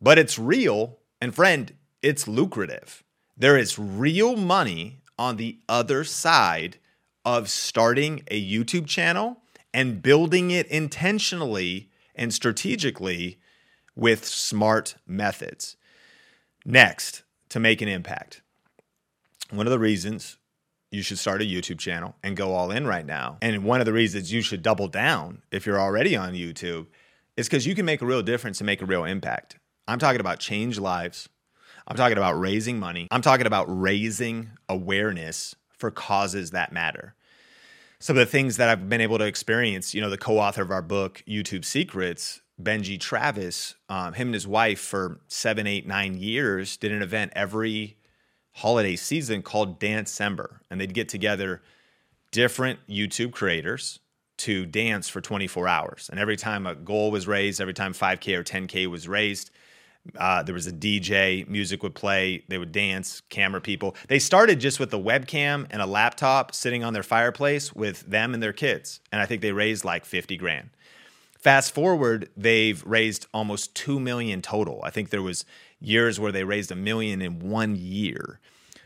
but 0.01 0.19
it's 0.19 0.37
real. 0.37 0.99
And 1.21 1.33
friend, 1.33 1.73
it's 2.01 2.27
lucrative. 2.27 3.03
There 3.37 3.57
is 3.57 3.79
real 3.79 4.35
money 4.35 5.01
on 5.17 5.37
the 5.37 5.59
other 5.69 6.03
side 6.03 6.77
of 7.25 7.49
starting 7.49 8.23
a 8.29 8.41
YouTube 8.41 8.87
channel 8.87 9.37
and 9.73 10.01
building 10.01 10.51
it 10.51 10.67
intentionally 10.67 11.89
and 12.15 12.33
strategically 12.33 13.39
with 13.95 14.25
smart 14.25 14.95
methods. 15.05 15.77
Next, 16.65 17.23
to 17.49 17.59
make 17.59 17.81
an 17.81 17.87
impact. 17.87 18.41
One 19.49 19.67
of 19.67 19.71
the 19.71 19.79
reasons 19.79 20.37
you 20.91 21.01
should 21.01 21.19
start 21.19 21.41
a 21.41 21.45
YouTube 21.45 21.79
channel 21.79 22.15
and 22.23 22.35
go 22.35 22.53
all 22.53 22.71
in 22.71 22.85
right 22.85 23.05
now. 23.05 23.37
And 23.41 23.63
one 23.63 23.79
of 23.79 23.85
the 23.85 23.93
reasons 23.93 24.31
you 24.31 24.41
should 24.41 24.61
double 24.61 24.87
down 24.87 25.41
if 25.51 25.65
you're 25.65 25.79
already 25.79 26.15
on 26.15 26.33
YouTube 26.33 26.87
is 27.37 27.47
because 27.47 27.65
you 27.65 27.75
can 27.75 27.85
make 27.85 28.01
a 28.01 28.05
real 28.05 28.21
difference 28.21 28.59
and 28.59 28.65
make 28.65 28.81
a 28.81 28.85
real 28.85 29.05
impact. 29.05 29.57
I'm 29.87 29.99
talking 29.99 30.19
about 30.19 30.39
change 30.39 30.79
lives. 30.79 31.29
I'm 31.87 31.95
talking 31.95 32.17
about 32.17 32.39
raising 32.39 32.79
money. 32.79 33.07
I'm 33.09 33.21
talking 33.21 33.47
about 33.47 33.65
raising 33.67 34.51
awareness 34.69 35.55
for 35.81 35.91
causes 35.91 36.51
that 36.51 36.71
matter. 36.71 37.15
Some 37.99 38.17
of 38.17 38.25
the 38.25 38.31
things 38.31 38.57
that 38.57 38.69
I've 38.69 38.87
been 38.87 39.01
able 39.01 39.17
to 39.17 39.25
experience, 39.25 39.93
you 39.93 39.99
know, 39.99 40.09
the 40.09 40.17
co 40.17 40.39
author 40.39 40.61
of 40.61 40.71
our 40.71 40.81
book, 40.81 41.23
YouTube 41.27 41.65
Secrets, 41.65 42.41
Benji 42.61 42.99
Travis, 42.99 43.75
um, 43.89 44.13
him 44.13 44.29
and 44.29 44.33
his 44.33 44.47
wife 44.47 44.79
for 44.79 45.19
seven, 45.27 45.67
eight, 45.67 45.85
nine 45.85 46.17
years 46.17 46.77
did 46.77 46.91
an 46.91 47.01
event 47.01 47.33
every 47.35 47.97
holiday 48.53 48.95
season 48.95 49.41
called 49.41 49.79
Dancember, 49.79 50.61
and 50.69 50.79
they'd 50.79 50.93
get 50.93 51.09
together 51.09 51.61
different 52.31 52.79
YouTube 52.87 53.31
creators 53.31 53.99
to 54.37 54.65
dance 54.65 55.07
for 55.07 55.21
24 55.21 55.67
hours. 55.67 56.09
And 56.09 56.19
every 56.19 56.37
time 56.37 56.65
a 56.65 56.73
goal 56.73 57.11
was 57.11 57.27
raised, 57.27 57.61
every 57.61 57.73
time 57.73 57.93
5K 57.93 58.35
or 58.35 58.43
10K 58.43 58.87
was 58.87 59.07
raised, 59.07 59.51
uh, 60.17 60.43
there 60.43 60.55
was 60.55 60.67
a 60.67 60.71
DJ, 60.71 61.47
music 61.47 61.83
would 61.83 61.95
play, 61.95 62.43
they 62.47 62.57
would 62.57 62.71
dance, 62.71 63.21
camera 63.29 63.61
people. 63.61 63.95
They 64.07 64.19
started 64.19 64.59
just 64.59 64.79
with 64.79 64.93
a 64.93 64.97
webcam 64.97 65.67
and 65.69 65.81
a 65.81 65.85
laptop 65.85 66.53
sitting 66.55 66.83
on 66.83 66.93
their 66.93 67.03
fireplace 67.03 67.73
with 67.73 68.01
them 68.01 68.33
and 68.33 68.41
their 68.41 68.53
kids. 68.53 68.99
And 69.11 69.21
I 69.21 69.25
think 69.25 69.41
they 69.41 69.51
raised 69.51 69.85
like 69.85 70.05
50 70.05 70.37
grand. 70.37 70.69
Fast 71.37 71.73
forward, 71.73 72.29
they've 72.37 72.83
raised 72.85 73.27
almost 73.33 73.73
2 73.75 73.99
million 73.99 74.41
total. 74.41 74.81
I 74.83 74.89
think 74.91 75.09
there 75.09 75.23
was 75.23 75.45
years 75.79 76.19
where 76.19 76.31
they 76.31 76.43
raised 76.43 76.71
a 76.71 76.75
million 76.75 77.21
in 77.21 77.39
one 77.39 77.75
year. 77.75 78.39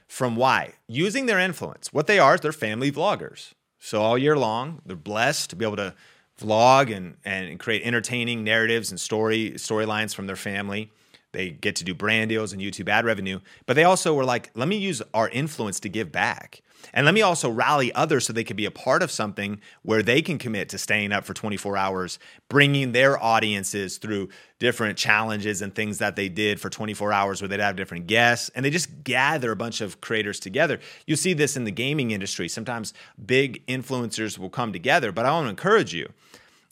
From 0.07 0.35
why? 0.35 0.73
Using 0.87 1.25
their 1.25 1.39
influence. 1.39 1.91
What 1.91 2.07
they 2.07 2.19
are 2.19 2.35
is 2.35 2.41
they're 2.41 2.53
family 2.53 2.91
vloggers. 2.91 3.53
So 3.79 4.01
all 4.01 4.17
year 4.17 4.37
long, 4.37 4.81
they're 4.85 4.95
blessed 4.95 5.49
to 5.49 5.55
be 5.55 5.65
able 5.65 5.75
to 5.77 5.93
vlog 6.39 6.95
and, 6.95 7.17
and 7.25 7.59
create 7.59 7.83
entertaining 7.83 8.43
narratives 8.43 8.89
and 8.91 8.99
story 8.99 9.51
storylines 9.51 10.13
from 10.13 10.27
their 10.27 10.35
family. 10.35 10.91
They 11.35 11.51
get 11.51 11.75
to 11.77 11.83
do 11.83 11.93
brand 11.93 12.29
deals 12.29 12.53
and 12.53 12.61
YouTube 12.61 12.89
ad 12.89 13.05
revenue, 13.05 13.39
but 13.65 13.75
they 13.75 13.83
also 13.83 14.13
were 14.13 14.25
like, 14.25 14.49
let 14.55 14.67
me 14.67 14.77
use 14.77 15.01
our 15.13 15.29
influence 15.29 15.79
to 15.81 15.89
give 15.89 16.11
back. 16.11 16.61
And 16.93 17.05
let 17.05 17.13
me 17.13 17.21
also 17.21 17.49
rally 17.49 17.91
others 17.93 18.25
so 18.25 18.33
they 18.33 18.43
can 18.43 18.55
be 18.55 18.65
a 18.65 18.71
part 18.71 19.01
of 19.01 19.11
something 19.11 19.59
where 19.81 20.03
they 20.03 20.21
can 20.21 20.37
commit 20.37 20.69
to 20.69 20.77
staying 20.77 21.11
up 21.11 21.25
for 21.25 21.33
24 21.33 21.77
hours, 21.77 22.19
bringing 22.47 22.91
their 22.91 23.21
audiences 23.21 23.97
through 23.97 24.29
different 24.59 24.97
challenges 24.97 25.61
and 25.61 25.73
things 25.73 25.97
that 25.97 26.15
they 26.15 26.29
did 26.29 26.59
for 26.59 26.69
24 26.69 27.11
hours 27.11 27.41
where 27.41 27.49
they'd 27.49 27.59
have 27.59 27.75
different 27.75 28.07
guests 28.07 28.49
and 28.55 28.63
they 28.63 28.69
just 28.69 29.03
gather 29.03 29.51
a 29.51 29.55
bunch 29.55 29.81
of 29.81 29.99
creators 29.99 30.39
together. 30.39 30.79
You 31.05 31.15
see 31.15 31.33
this 31.33 31.57
in 31.57 31.63
the 31.63 31.71
gaming 31.71 32.11
industry. 32.11 32.47
Sometimes 32.47 32.93
big 33.25 33.65
influencers 33.67 34.37
will 34.37 34.49
come 34.49 34.71
together, 34.71 35.11
but 35.11 35.25
I 35.25 35.31
want 35.31 35.45
to 35.45 35.49
encourage 35.49 35.93
you 35.93 36.13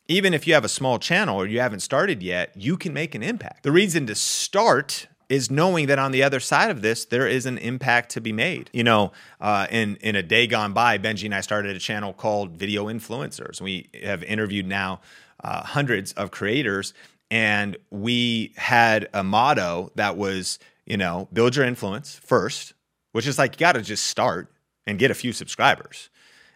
even 0.08 0.34
if 0.34 0.48
you 0.48 0.54
have 0.54 0.66
a 0.66 0.70
small 0.70 1.00
channel 1.00 1.38
or 1.38 1.46
you 1.46 1.60
haven't 1.60 1.80
started 1.80 2.22
yet, 2.22 2.52
you 2.56 2.78
can 2.78 2.94
make 2.94 3.16
an 3.16 3.24
impact. 3.24 3.64
The 3.64 3.72
reason 3.72 4.06
to 4.08 4.16
start 4.16 5.08
is 5.30 5.50
knowing 5.50 5.88
that 5.88 5.98
on 5.98 6.12
the 6.12 6.22
other 6.22 6.40
side 6.40 6.70
of 6.70 6.82
this, 6.82 7.06
there 7.06 7.28
is 7.28 7.46
an 7.46 7.58
impact 7.58 8.12
to 8.12 8.22
be 8.22 8.32
made. 8.32 8.70
You 8.74 8.84
know, 8.84 9.12
uh, 9.40 9.68
in 9.72 9.96
in 9.98 10.16
a 10.16 10.24
day 10.24 10.48
gone 10.48 10.74
by, 10.74 10.98
Benji 10.98 11.26
and 11.26 11.36
I 11.36 11.42
started 11.42 11.76
a 11.76 11.80
channel 11.80 12.14
called 12.14 12.52
Video 12.52 12.86
Influencers. 12.86 13.62
We 13.62 13.90
have 14.04 14.24
interviewed 14.24 14.68
now 14.68 15.02
uh, 15.44 15.64
hundreds 15.64 16.12
of 16.14 16.32
creators, 16.32 16.94
and 17.32 17.78
we 17.90 18.54
had 18.58 19.10
a 19.14 19.24
motto 19.24 19.92
that 19.96 20.18
was, 20.18 20.60
you 20.86 20.98
know, 20.98 21.28
build 21.34 21.56
your 21.56 21.66
influence 21.66 22.16
first, 22.16 22.74
which 23.14 23.26
is 23.26 23.38
like 23.40 23.56
you 23.56 23.60
got 23.60 23.74
to 23.74 23.82
just 23.82 24.06
start 24.08 24.52
and 24.86 25.00
get 25.00 25.10
a 25.10 25.16
few 25.16 25.32
subscribers, 25.32 26.10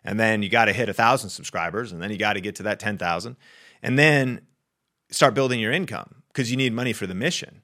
and 0.08 0.18
then 0.18 0.42
you 0.42 0.48
got 0.48 0.66
to 0.66 0.74
hit 0.74 0.88
a 0.88 0.94
thousand 0.94 1.32
subscribers, 1.32 1.92
and 1.92 2.02
then 2.02 2.10
you 2.10 2.18
got 2.18 2.34
to 2.34 2.42
get 2.42 2.56
to 2.56 2.64
that 2.64 2.80
ten 2.80 2.98
thousand, 2.98 3.36
and 3.84 4.00
then 4.00 4.40
start 5.12 5.34
building 5.34 5.60
your 5.60 5.74
income 5.74 6.24
because 6.30 6.50
you 6.50 6.56
need 6.56 6.72
money 6.72 6.94
for 6.94 7.06
the 7.06 7.14
mission. 7.14 7.62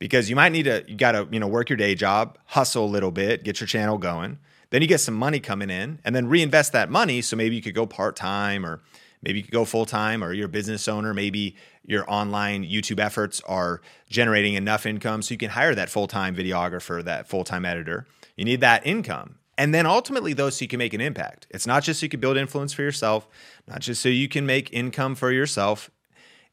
Because 0.00 0.28
you 0.28 0.34
might 0.34 0.50
need 0.50 0.64
to 0.64 0.84
you 0.88 0.96
got 0.96 1.12
to 1.12 1.28
you 1.30 1.38
know 1.38 1.46
work 1.46 1.70
your 1.70 1.76
day 1.76 1.94
job 1.94 2.36
hustle 2.46 2.84
a 2.84 2.86
little 2.86 3.12
bit 3.12 3.44
get 3.44 3.60
your 3.60 3.68
channel 3.68 3.96
going. 3.96 4.38
Then 4.70 4.82
you 4.82 4.88
get 4.88 4.98
some 4.98 5.14
money 5.14 5.38
coming 5.40 5.70
in 5.70 6.00
and 6.04 6.14
then 6.14 6.26
reinvest 6.26 6.72
that 6.72 6.90
money 6.90 7.22
so 7.22 7.36
maybe 7.36 7.54
you 7.54 7.62
could 7.62 7.74
go 7.74 7.86
part-time 7.86 8.66
or 8.66 8.80
maybe 9.22 9.38
you 9.38 9.44
could 9.44 9.52
go 9.52 9.64
full-time 9.64 10.22
or 10.22 10.32
you're 10.32 10.46
a 10.46 10.48
business 10.48 10.86
owner 10.88 11.14
maybe 11.14 11.56
your 11.86 12.04
online 12.06 12.64
youtube 12.64 13.00
efforts 13.00 13.40
are 13.48 13.80
generating 14.10 14.54
enough 14.54 14.84
income 14.84 15.22
so 15.22 15.32
you 15.32 15.38
can 15.38 15.48
hire 15.50 15.74
that 15.74 15.88
full-time 15.88 16.36
videographer 16.36 17.02
that 17.02 17.26
full-time 17.26 17.64
editor. 17.64 18.06
You 18.36 18.44
need 18.44 18.60
that 18.60 18.86
income 18.86 19.37
and 19.58 19.74
then 19.74 19.84
ultimately 19.84 20.32
though 20.32 20.48
so 20.48 20.62
you 20.62 20.68
can 20.68 20.78
make 20.78 20.94
an 20.94 21.00
impact 21.02 21.46
it's 21.50 21.66
not 21.66 21.82
just 21.82 22.00
so 22.00 22.06
you 22.06 22.10
can 22.10 22.20
build 22.20 22.38
influence 22.38 22.72
for 22.72 22.82
yourself 22.82 23.28
not 23.66 23.80
just 23.80 24.00
so 24.00 24.08
you 24.08 24.28
can 24.28 24.46
make 24.46 24.72
income 24.72 25.14
for 25.14 25.30
yourself 25.30 25.90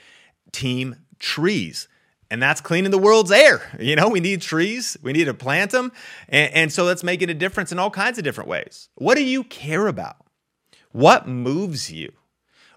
Team 0.52 0.96
Trees. 1.18 1.88
And 2.30 2.42
that's 2.42 2.60
cleaning 2.60 2.90
the 2.90 2.98
world's 2.98 3.30
air. 3.30 3.62
You 3.78 3.96
know, 3.96 4.08
we 4.08 4.20
need 4.20 4.42
trees, 4.42 4.96
we 5.02 5.12
need 5.12 5.24
to 5.24 5.34
plant 5.34 5.70
them. 5.70 5.92
And, 6.28 6.52
and 6.52 6.72
so 6.72 6.86
that's 6.86 7.04
making 7.04 7.30
a 7.30 7.34
difference 7.34 7.72
in 7.72 7.78
all 7.78 7.90
kinds 7.90 8.18
of 8.18 8.24
different 8.24 8.50
ways. 8.50 8.88
What 8.96 9.16
do 9.16 9.24
you 9.24 9.44
care 9.44 9.86
about? 9.86 10.16
What 10.92 11.28
moves 11.28 11.92
you? 11.92 12.12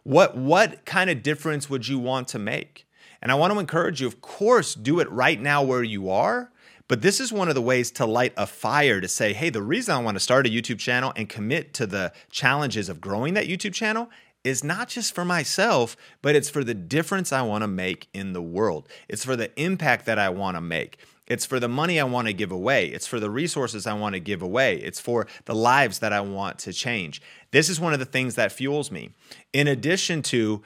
What, 0.04 0.38
what 0.38 0.86
kind 0.86 1.10
of 1.10 1.24
difference 1.24 1.70
would 1.70 1.88
you 1.88 2.00
want 2.00 2.28
to 2.30 2.40
make? 2.40 2.88
And 3.22 3.32
I 3.32 3.36
want 3.36 3.54
to 3.54 3.60
encourage 3.60 4.02
you, 4.02 4.08
of 4.08 4.22
course, 4.22 4.76
do 4.76 5.00
it 5.00 5.12
right 5.12 5.42
now 5.42 5.64
where 5.64 5.84
you 5.84 6.10
are 6.10 6.52
but 6.90 7.04
this 7.04 7.20
is 7.20 7.32
one 7.32 7.50
of 7.50 7.56
the 7.56 7.62
ways 7.62 7.92
to 7.92 8.06
light 8.08 8.34
a 8.36 8.48
fire 8.48 9.00
to 9.00 9.08
say, 9.08 9.32
hey, 9.32 9.52
the 9.52 9.62
reason 9.62 9.94
I 9.94 10.00
want 10.00 10.16
to 10.16 10.20
start 10.20 10.48
a 10.48 10.50
YouTube 10.50 10.80
channel 10.80 11.14
and 11.16 11.30
commit 11.30 11.72
to 11.76 11.86
the 11.86 12.12
challenges 12.32 12.90
of 12.90 13.00
growing 13.00 13.36
that 13.36 13.46
YouTube 13.46 13.76
channel 13.76 14.10
is 14.44 14.64
not 14.64 14.88
just 14.88 15.14
for 15.14 15.26
myself, 15.26 15.98
but 16.22 16.36
it's 16.36 16.50
for 16.50 16.64
the 16.64 16.74
difference 16.74 17.34
I 17.34 17.42
want 17.42 17.64
to 17.64 17.68
make 17.68 18.08
in 18.14 18.34
the 18.34 18.42
world. 18.42 18.88
It's 19.08 19.26
for 19.26 19.36
the 19.36 19.58
impact 19.60 20.06
that 20.06 20.20
I 20.20 20.30
want 20.30 20.56
to 20.56 20.62
make. 20.62 20.98
It's 21.28 21.46
for 21.46 21.60
the 21.60 21.68
money 21.68 22.00
I 22.00 22.06
want 22.06 22.28
to 22.28 22.34
give 22.34 22.52
away. 22.52 22.88
It's 22.88 23.06
for 23.06 23.20
the 23.20 23.30
resources 23.30 23.86
I 23.86 23.94
want 23.94 24.14
to 24.14 24.20
give 24.20 24.42
away. 24.42 24.78
It's 24.78 25.00
for 25.00 25.28
the 25.46 25.54
lives 25.54 26.00
that 26.00 26.12
I 26.12 26.22
want 26.22 26.58
to 26.60 26.74
change. 26.74 27.22
This 27.52 27.70
is 27.70 27.80
one 27.80 27.94
of 27.94 28.00
the 28.00 28.06
things 28.06 28.36
that 28.36 28.52
fuels 28.52 28.90
me. 28.90 29.12
In 29.54 29.68
addition 29.68 30.24
to 30.24 30.64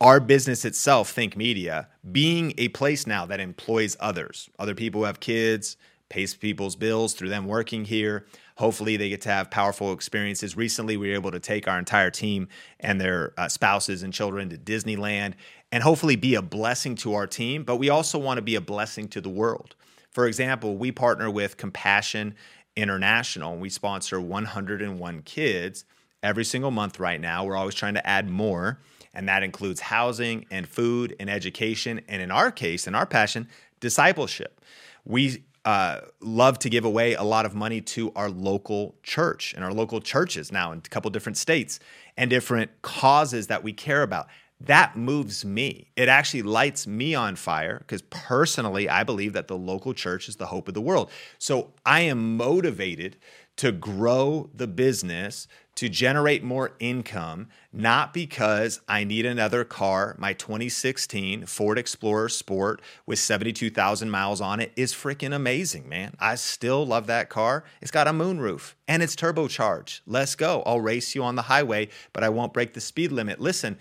our 0.00 0.20
business 0.20 0.64
itself, 0.64 1.10
Think 1.10 1.36
Media, 1.36 1.88
being 2.12 2.52
a 2.58 2.68
place 2.68 3.06
now 3.06 3.24
that 3.26 3.40
employs 3.40 3.96
others, 3.98 4.50
other 4.58 4.74
people 4.74 5.00
who 5.00 5.06
have 5.06 5.18
kids, 5.18 5.76
pays 6.08 6.34
people's 6.34 6.76
bills 6.76 7.14
through 7.14 7.28
them 7.28 7.46
working 7.46 7.84
here. 7.84 8.26
Hopefully, 8.56 8.96
they 8.96 9.08
get 9.08 9.20
to 9.22 9.30
have 9.30 9.50
powerful 9.50 9.92
experiences. 9.92 10.56
Recently, 10.56 10.96
we 10.96 11.08
were 11.08 11.14
able 11.14 11.30
to 11.30 11.40
take 11.40 11.66
our 11.66 11.78
entire 11.78 12.10
team 12.10 12.48
and 12.80 13.00
their 13.00 13.32
uh, 13.36 13.48
spouses 13.48 14.02
and 14.02 14.12
children 14.12 14.48
to 14.50 14.56
Disneyland 14.56 15.34
and 15.72 15.82
hopefully 15.82 16.16
be 16.16 16.34
a 16.36 16.42
blessing 16.42 16.94
to 16.94 17.14
our 17.14 17.26
team, 17.26 17.64
but 17.64 17.76
we 17.76 17.88
also 17.88 18.18
want 18.18 18.38
to 18.38 18.42
be 18.42 18.54
a 18.54 18.60
blessing 18.60 19.08
to 19.08 19.20
the 19.20 19.28
world. 19.28 19.74
For 20.10 20.26
example, 20.26 20.76
we 20.76 20.92
partner 20.92 21.28
with 21.28 21.56
Compassion 21.56 22.36
International 22.76 23.52
and 23.52 23.60
we 23.60 23.68
sponsor 23.68 24.20
101 24.20 25.22
kids 25.22 25.84
every 26.22 26.44
single 26.44 26.70
month 26.70 27.00
right 27.00 27.20
now. 27.20 27.44
We're 27.44 27.56
always 27.56 27.74
trying 27.74 27.94
to 27.94 28.06
add 28.06 28.28
more 28.28 28.78
and 29.14 29.28
that 29.28 29.42
includes 29.42 29.80
housing 29.80 30.46
and 30.50 30.68
food 30.68 31.16
and 31.18 31.30
education. 31.30 32.00
And 32.08 32.20
in 32.20 32.30
our 32.30 32.50
case, 32.50 32.86
in 32.86 32.94
our 32.94 33.06
passion, 33.06 33.48
discipleship. 33.80 34.60
We 35.04 35.44
uh, 35.64 36.00
love 36.20 36.58
to 36.60 36.68
give 36.68 36.84
away 36.84 37.14
a 37.14 37.22
lot 37.22 37.46
of 37.46 37.54
money 37.54 37.80
to 37.80 38.12
our 38.14 38.28
local 38.28 38.94
church 39.02 39.54
and 39.54 39.64
our 39.64 39.72
local 39.72 40.00
churches 40.00 40.52
now 40.52 40.72
in 40.72 40.78
a 40.78 40.82
couple 40.82 41.10
different 41.10 41.38
states 41.38 41.80
and 42.16 42.30
different 42.30 42.70
causes 42.82 43.46
that 43.46 43.64
we 43.64 43.72
care 43.72 44.02
about. 44.02 44.28
That 44.60 44.96
moves 44.96 45.44
me. 45.44 45.90
It 45.96 46.08
actually 46.08 46.42
lights 46.42 46.86
me 46.86 47.14
on 47.14 47.36
fire 47.36 47.78
because 47.78 48.02
personally, 48.02 48.88
I 48.88 49.02
believe 49.02 49.32
that 49.32 49.48
the 49.48 49.56
local 49.56 49.92
church 49.94 50.28
is 50.28 50.36
the 50.36 50.46
hope 50.46 50.68
of 50.68 50.74
the 50.74 50.80
world. 50.80 51.10
So 51.38 51.72
I 51.84 52.00
am 52.00 52.36
motivated 52.36 53.16
to 53.56 53.70
grow 53.70 54.50
the 54.52 54.66
business, 54.66 55.46
to 55.76 55.88
generate 55.88 56.42
more 56.42 56.72
income, 56.80 57.48
not 57.72 58.12
because 58.12 58.80
I 58.88 59.04
need 59.04 59.26
another 59.26 59.64
car. 59.64 60.14
My 60.18 60.32
2016 60.32 61.46
Ford 61.46 61.78
Explorer 61.78 62.28
Sport 62.28 62.82
with 63.06 63.18
72,000 63.18 64.10
miles 64.10 64.40
on 64.40 64.60
it 64.60 64.72
is 64.76 64.92
freaking 64.92 65.34
amazing, 65.34 65.88
man. 65.88 66.14
I 66.18 66.34
still 66.36 66.86
love 66.86 67.06
that 67.06 67.28
car. 67.28 67.64
It's 67.80 67.90
got 67.90 68.08
a 68.08 68.12
moonroof 68.12 68.74
and 68.88 69.02
it's 69.02 69.16
turbocharged. 69.16 70.00
Let's 70.06 70.34
go. 70.34 70.62
I'll 70.66 70.80
race 70.80 71.14
you 71.14 71.22
on 71.22 71.36
the 71.36 71.42
highway, 71.42 71.88
but 72.12 72.24
I 72.24 72.28
won't 72.28 72.52
break 72.52 72.74
the 72.74 72.80
speed 72.80 73.12
limit. 73.12 73.40
Listen, 73.40 73.78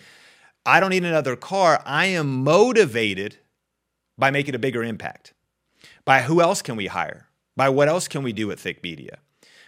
I 0.65 0.79
don't 0.79 0.91
need 0.91 1.05
another 1.05 1.36
car. 1.36 1.81
I 1.86 2.05
am 2.07 2.43
motivated 2.43 3.38
by 4.17 4.31
making 4.31 4.55
a 4.55 4.59
bigger 4.59 4.83
impact. 4.83 5.33
By 6.05 6.21
who 6.21 6.41
else 6.41 6.62
can 6.62 6.75
we 6.75 6.88
hire? 6.88 7.27
By 7.55 7.69
what 7.69 7.88
else 7.88 8.07
can 8.07 8.23
we 8.23 8.33
do 8.33 8.51
at 8.51 8.59
Think 8.59 8.81
Media? 8.83 9.19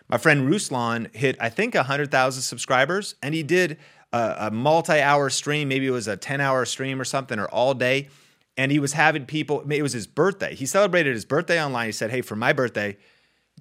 My 0.09 0.17
friend 0.17 0.49
Ruslan 0.49 1.13
hit, 1.15 1.35
I 1.39 1.49
think, 1.49 1.73
100,000 1.73 2.41
subscribers, 2.41 3.15
and 3.23 3.33
he 3.33 3.43
did 3.43 3.77
a, 4.13 4.35
a 4.39 4.51
multi 4.51 4.99
hour 4.99 5.29
stream. 5.29 5.67
Maybe 5.67 5.87
it 5.87 5.91
was 5.91 6.07
a 6.07 6.17
10 6.17 6.41
hour 6.41 6.65
stream 6.65 7.01
or 7.01 7.05
something, 7.05 7.39
or 7.39 7.47
all 7.47 7.73
day. 7.73 8.09
And 8.57 8.71
he 8.71 8.79
was 8.79 8.93
having 8.93 9.25
people, 9.25 9.69
it 9.69 9.81
was 9.81 9.93
his 9.93 10.07
birthday. 10.07 10.55
He 10.55 10.65
celebrated 10.65 11.13
his 11.13 11.25
birthday 11.25 11.61
online. 11.61 11.87
He 11.87 11.91
said, 11.91 12.11
Hey, 12.11 12.21
for 12.21 12.35
my 12.35 12.53
birthday, 12.53 12.97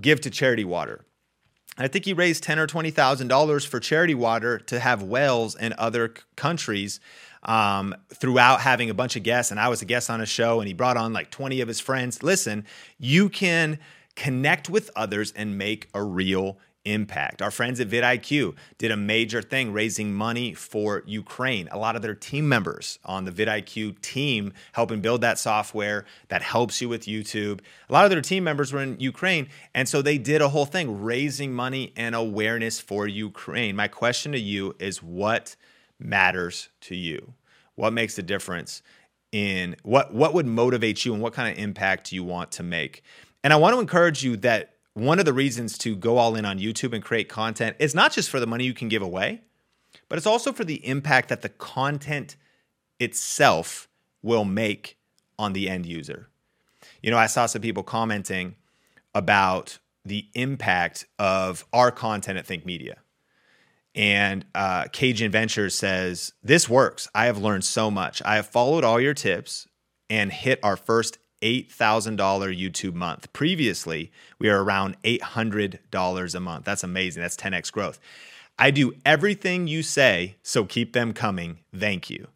give 0.00 0.20
to 0.20 0.30
charity 0.30 0.64
water. 0.64 1.04
I 1.76 1.88
think 1.88 2.04
he 2.04 2.12
raised 2.12 2.44
ten 2.44 2.58
or 2.58 2.66
twenty 2.66 2.90
thousand 2.90 3.28
dollars 3.28 3.64
for 3.64 3.80
charity 3.80 4.14
water 4.14 4.58
to 4.58 4.78
have 4.78 5.02
wells 5.02 5.56
in 5.56 5.74
other 5.76 6.14
countries 6.36 7.00
um, 7.42 7.94
throughout 8.14 8.60
having 8.60 8.90
a 8.90 8.94
bunch 8.94 9.16
of 9.16 9.24
guests. 9.24 9.50
And 9.50 9.58
I 9.58 9.68
was 9.68 9.82
a 9.82 9.84
guest 9.84 10.08
on 10.08 10.20
a 10.20 10.26
show, 10.26 10.60
and 10.60 10.68
he 10.68 10.74
brought 10.74 10.96
on 10.96 11.12
like 11.12 11.30
twenty 11.30 11.60
of 11.60 11.68
his 11.68 11.80
friends. 11.80 12.22
Listen, 12.22 12.64
you 12.98 13.28
can 13.28 13.80
connect 14.16 14.68
with 14.68 14.90
others 14.96 15.32
and 15.36 15.58
make 15.58 15.88
a 15.94 16.02
real 16.02 16.58
impact. 16.84 17.40
Our 17.40 17.50
friends 17.50 17.80
at 17.80 17.88
vidIQ 17.88 18.54
did 18.78 18.90
a 18.90 18.96
major 18.96 19.40
thing 19.40 19.72
raising 19.72 20.12
money 20.12 20.52
for 20.52 21.02
Ukraine. 21.06 21.68
A 21.70 21.78
lot 21.78 21.96
of 21.96 22.02
their 22.02 22.14
team 22.14 22.48
members 22.48 22.98
on 23.04 23.24
the 23.24 23.32
vidIQ 23.32 24.00
team 24.02 24.52
helping 24.72 25.00
build 25.00 25.22
that 25.22 25.38
software 25.38 26.04
that 26.28 26.42
helps 26.42 26.80
you 26.80 26.88
with 26.88 27.06
YouTube. 27.06 27.60
A 27.88 27.92
lot 27.92 28.04
of 28.04 28.10
their 28.10 28.20
team 28.20 28.44
members 28.44 28.72
were 28.72 28.82
in 28.82 29.00
Ukraine, 29.00 29.48
and 29.74 29.88
so 29.88 30.02
they 30.02 30.18
did 30.18 30.42
a 30.42 30.48
whole 30.50 30.66
thing 30.66 31.02
raising 31.02 31.52
money 31.52 31.92
and 31.96 32.14
awareness 32.14 32.80
for 32.80 33.06
Ukraine. 33.06 33.76
My 33.76 33.88
question 33.88 34.32
to 34.32 34.40
you 34.40 34.74
is 34.78 35.02
what 35.02 35.56
matters 35.98 36.68
to 36.82 36.94
you? 36.94 37.34
What 37.76 37.92
makes 37.92 38.18
a 38.18 38.22
difference 38.22 38.82
in 39.32 39.74
what 39.82 40.14
what 40.14 40.32
would 40.34 40.46
motivate 40.46 41.04
you 41.04 41.12
and 41.12 41.22
what 41.22 41.32
kind 41.32 41.50
of 41.50 41.58
impact 41.62 42.12
you 42.12 42.22
want 42.22 42.52
to 42.52 42.62
make? 42.62 43.02
And 43.44 43.52
I 43.52 43.56
want 43.56 43.74
to 43.74 43.80
encourage 43.80 44.24
you 44.24 44.38
that 44.38 44.74
one 44.94 45.18
of 45.18 45.26
the 45.26 45.32
reasons 45.34 45.76
to 45.78 45.94
go 45.94 46.16
all 46.16 46.34
in 46.34 46.46
on 46.46 46.58
YouTube 46.58 46.94
and 46.94 47.04
create 47.04 47.28
content 47.28 47.76
is 47.78 47.94
not 47.94 48.10
just 48.10 48.30
for 48.30 48.40
the 48.40 48.46
money 48.46 48.64
you 48.64 48.72
can 48.72 48.88
give 48.88 49.02
away, 49.02 49.42
but 50.08 50.16
it's 50.16 50.26
also 50.26 50.50
for 50.50 50.64
the 50.64 50.84
impact 50.86 51.28
that 51.28 51.42
the 51.42 51.50
content 51.50 52.36
itself 52.98 53.86
will 54.22 54.46
make 54.46 54.96
on 55.38 55.52
the 55.52 55.68
end 55.68 55.84
user. 55.84 56.28
You 57.02 57.10
know, 57.10 57.18
I 57.18 57.26
saw 57.26 57.44
some 57.44 57.60
people 57.60 57.82
commenting 57.82 58.56
about 59.14 59.78
the 60.06 60.26
impact 60.34 61.06
of 61.18 61.66
our 61.72 61.90
content 61.90 62.38
at 62.38 62.46
Think 62.46 62.64
Media. 62.64 62.96
And 63.94 64.46
uh, 64.54 64.86
Cajun 64.90 65.30
Ventures 65.30 65.74
says, 65.74 66.32
This 66.42 66.68
works. 66.68 67.08
I 67.14 67.26
have 67.26 67.38
learned 67.38 67.64
so 67.64 67.90
much. 67.90 68.22
I 68.24 68.36
have 68.36 68.46
followed 68.46 68.84
all 68.84 69.00
your 69.00 69.14
tips 69.14 69.68
and 70.08 70.32
hit 70.32 70.58
our 70.62 70.76
first 70.76 71.18
$8,000 71.44 72.16
YouTube 72.16 72.94
month. 72.94 73.30
Previously, 73.34 74.10
we 74.38 74.48
were 74.48 74.64
around 74.64 74.96
$800 75.02 76.34
a 76.34 76.40
month. 76.40 76.64
That's 76.64 76.82
amazing. 76.82 77.22
That's 77.22 77.36
10x 77.36 77.70
growth. 77.70 78.00
I 78.58 78.70
do 78.70 78.94
everything 79.04 79.66
you 79.66 79.82
say, 79.82 80.36
so 80.42 80.64
keep 80.64 80.92
them 80.94 81.12
coming. 81.12 81.58
Thank 81.76 82.08
you. 82.08 82.28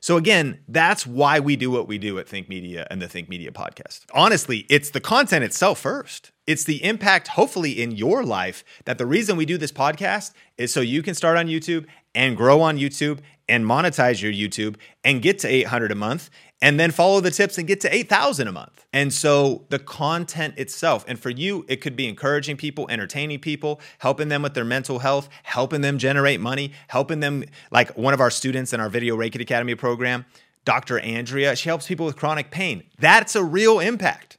So, 0.00 0.18
again, 0.18 0.58
that's 0.68 1.06
why 1.06 1.40
we 1.40 1.56
do 1.56 1.70
what 1.70 1.88
we 1.88 1.96
do 1.96 2.18
at 2.18 2.28
Think 2.28 2.46
Media 2.46 2.86
and 2.90 3.00
the 3.00 3.08
Think 3.08 3.30
Media 3.30 3.50
podcast. 3.50 4.00
Honestly, 4.12 4.66
it's 4.68 4.90
the 4.90 5.00
content 5.00 5.44
itself 5.44 5.78
first. 5.78 6.30
It's 6.46 6.64
the 6.64 6.84
impact, 6.84 7.28
hopefully, 7.28 7.80
in 7.82 7.92
your 7.92 8.22
life 8.22 8.64
that 8.84 8.98
the 8.98 9.06
reason 9.06 9.38
we 9.38 9.46
do 9.46 9.56
this 9.56 9.72
podcast 9.72 10.34
is 10.58 10.70
so 10.70 10.82
you 10.82 11.02
can 11.02 11.14
start 11.14 11.38
on 11.38 11.46
YouTube 11.46 11.86
and 12.14 12.36
grow 12.36 12.60
on 12.60 12.76
YouTube 12.76 13.20
and 13.48 13.64
monetize 13.64 14.22
your 14.22 14.32
YouTube 14.32 14.76
and 15.02 15.22
get 15.22 15.38
to 15.40 15.48
800 15.48 15.92
a 15.92 15.94
month 15.94 16.30
and 16.62 16.80
then 16.80 16.90
follow 16.90 17.20
the 17.20 17.30
tips 17.30 17.58
and 17.58 17.66
get 17.66 17.80
to 17.82 17.94
8,000 17.94 18.48
a 18.48 18.52
month. 18.52 18.86
And 18.92 19.12
so 19.12 19.66
the 19.68 19.78
content 19.78 20.58
itself, 20.58 21.04
and 21.06 21.18
for 21.18 21.28
you, 21.28 21.64
it 21.68 21.82
could 21.82 21.96
be 21.96 22.08
encouraging 22.08 22.56
people, 22.56 22.86
entertaining 22.88 23.40
people, 23.40 23.80
helping 23.98 24.28
them 24.28 24.42
with 24.42 24.54
their 24.54 24.64
mental 24.64 25.00
health, 25.00 25.28
helping 25.42 25.82
them 25.82 25.98
generate 25.98 26.40
money, 26.40 26.72
helping 26.88 27.20
them, 27.20 27.44
like 27.70 27.96
one 27.98 28.14
of 28.14 28.20
our 28.20 28.30
students 28.30 28.72
in 28.72 28.80
our 28.80 28.88
Video 28.88 29.16
Ranking 29.16 29.42
Academy 29.42 29.74
program, 29.74 30.24
Dr. 30.64 30.98
Andrea, 31.00 31.54
she 31.54 31.68
helps 31.68 31.86
people 31.86 32.06
with 32.06 32.16
chronic 32.16 32.50
pain. 32.50 32.84
That's 32.98 33.36
a 33.36 33.44
real 33.44 33.80
impact. 33.80 34.38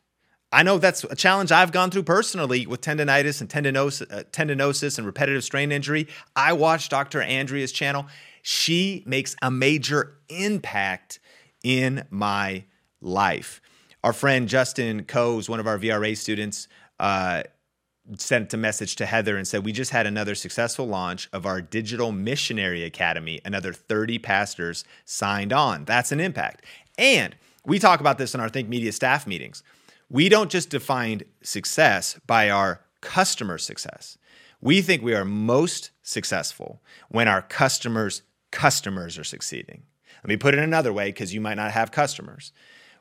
I 0.51 0.63
know 0.63 0.77
that's 0.77 1.03
a 1.03 1.15
challenge 1.15 1.51
I've 1.51 1.71
gone 1.71 1.91
through 1.91 2.03
personally 2.03 2.65
with 2.65 2.81
tendonitis 2.81 3.41
and 3.41 3.49
tendinosis, 3.49 4.11
uh, 4.11 4.23
tendinosis 4.31 4.97
and 4.97 5.05
repetitive 5.05 5.43
strain 5.43 5.71
injury. 5.71 6.07
I 6.35 6.53
watched 6.53 6.91
Dr. 6.91 7.21
Andrea's 7.21 7.71
channel. 7.71 8.07
She 8.47 9.01
makes 9.07 9.35
a 9.41 9.49
major 9.49 10.19
impact 10.29 11.19
in 11.63 12.05
my 12.11 12.65
life. 13.01 13.59
Our 14.03 14.13
friend 14.13 14.47
Justin 14.47 15.05
Coes, 15.05 15.49
one 15.49 15.59
of 15.59 15.65
our 15.65 15.79
VRA 15.79 16.15
students, 16.15 16.67
uh, 16.99 17.41
sent 18.19 18.53
a 18.53 18.57
message 18.57 18.97
to 18.97 19.07
Heather 19.07 19.35
and 19.35 19.47
said, 19.47 19.65
We 19.65 19.71
just 19.71 19.89
had 19.89 20.05
another 20.05 20.35
successful 20.35 20.85
launch 20.85 21.27
of 21.33 21.47
our 21.47 21.59
Digital 21.59 22.11
Missionary 22.11 22.83
Academy. 22.83 23.41
Another 23.43 23.73
30 23.73 24.19
pastors 24.19 24.83
signed 25.05 25.51
on. 25.51 25.83
That's 25.85 26.11
an 26.11 26.19
impact. 26.19 26.65
And 26.99 27.35
we 27.65 27.79
talk 27.79 27.99
about 27.99 28.19
this 28.19 28.35
in 28.35 28.41
our 28.41 28.49
Think 28.49 28.69
Media 28.69 28.91
staff 28.91 29.25
meetings. 29.25 29.63
We 30.07 30.29
don't 30.29 30.51
just 30.51 30.69
define 30.69 31.23
success 31.41 32.19
by 32.27 32.51
our 32.51 32.81
customer 33.01 33.57
success. 33.57 34.19
We 34.61 34.83
think 34.83 35.01
we 35.01 35.15
are 35.15 35.25
most 35.25 35.89
successful 36.03 36.83
when 37.09 37.27
our 37.27 37.41
customers' 37.41 38.21
customers 38.55 39.19
are 39.19 39.23
succeeding. 39.25 39.83
Let 40.23 40.29
me 40.29 40.37
put 40.37 40.55
it 40.55 40.61
another 40.61 40.93
way 40.93 41.09
because 41.09 41.33
you 41.33 41.41
might 41.41 41.57
not 41.57 41.71
have 41.71 41.91
customers. 41.91 42.53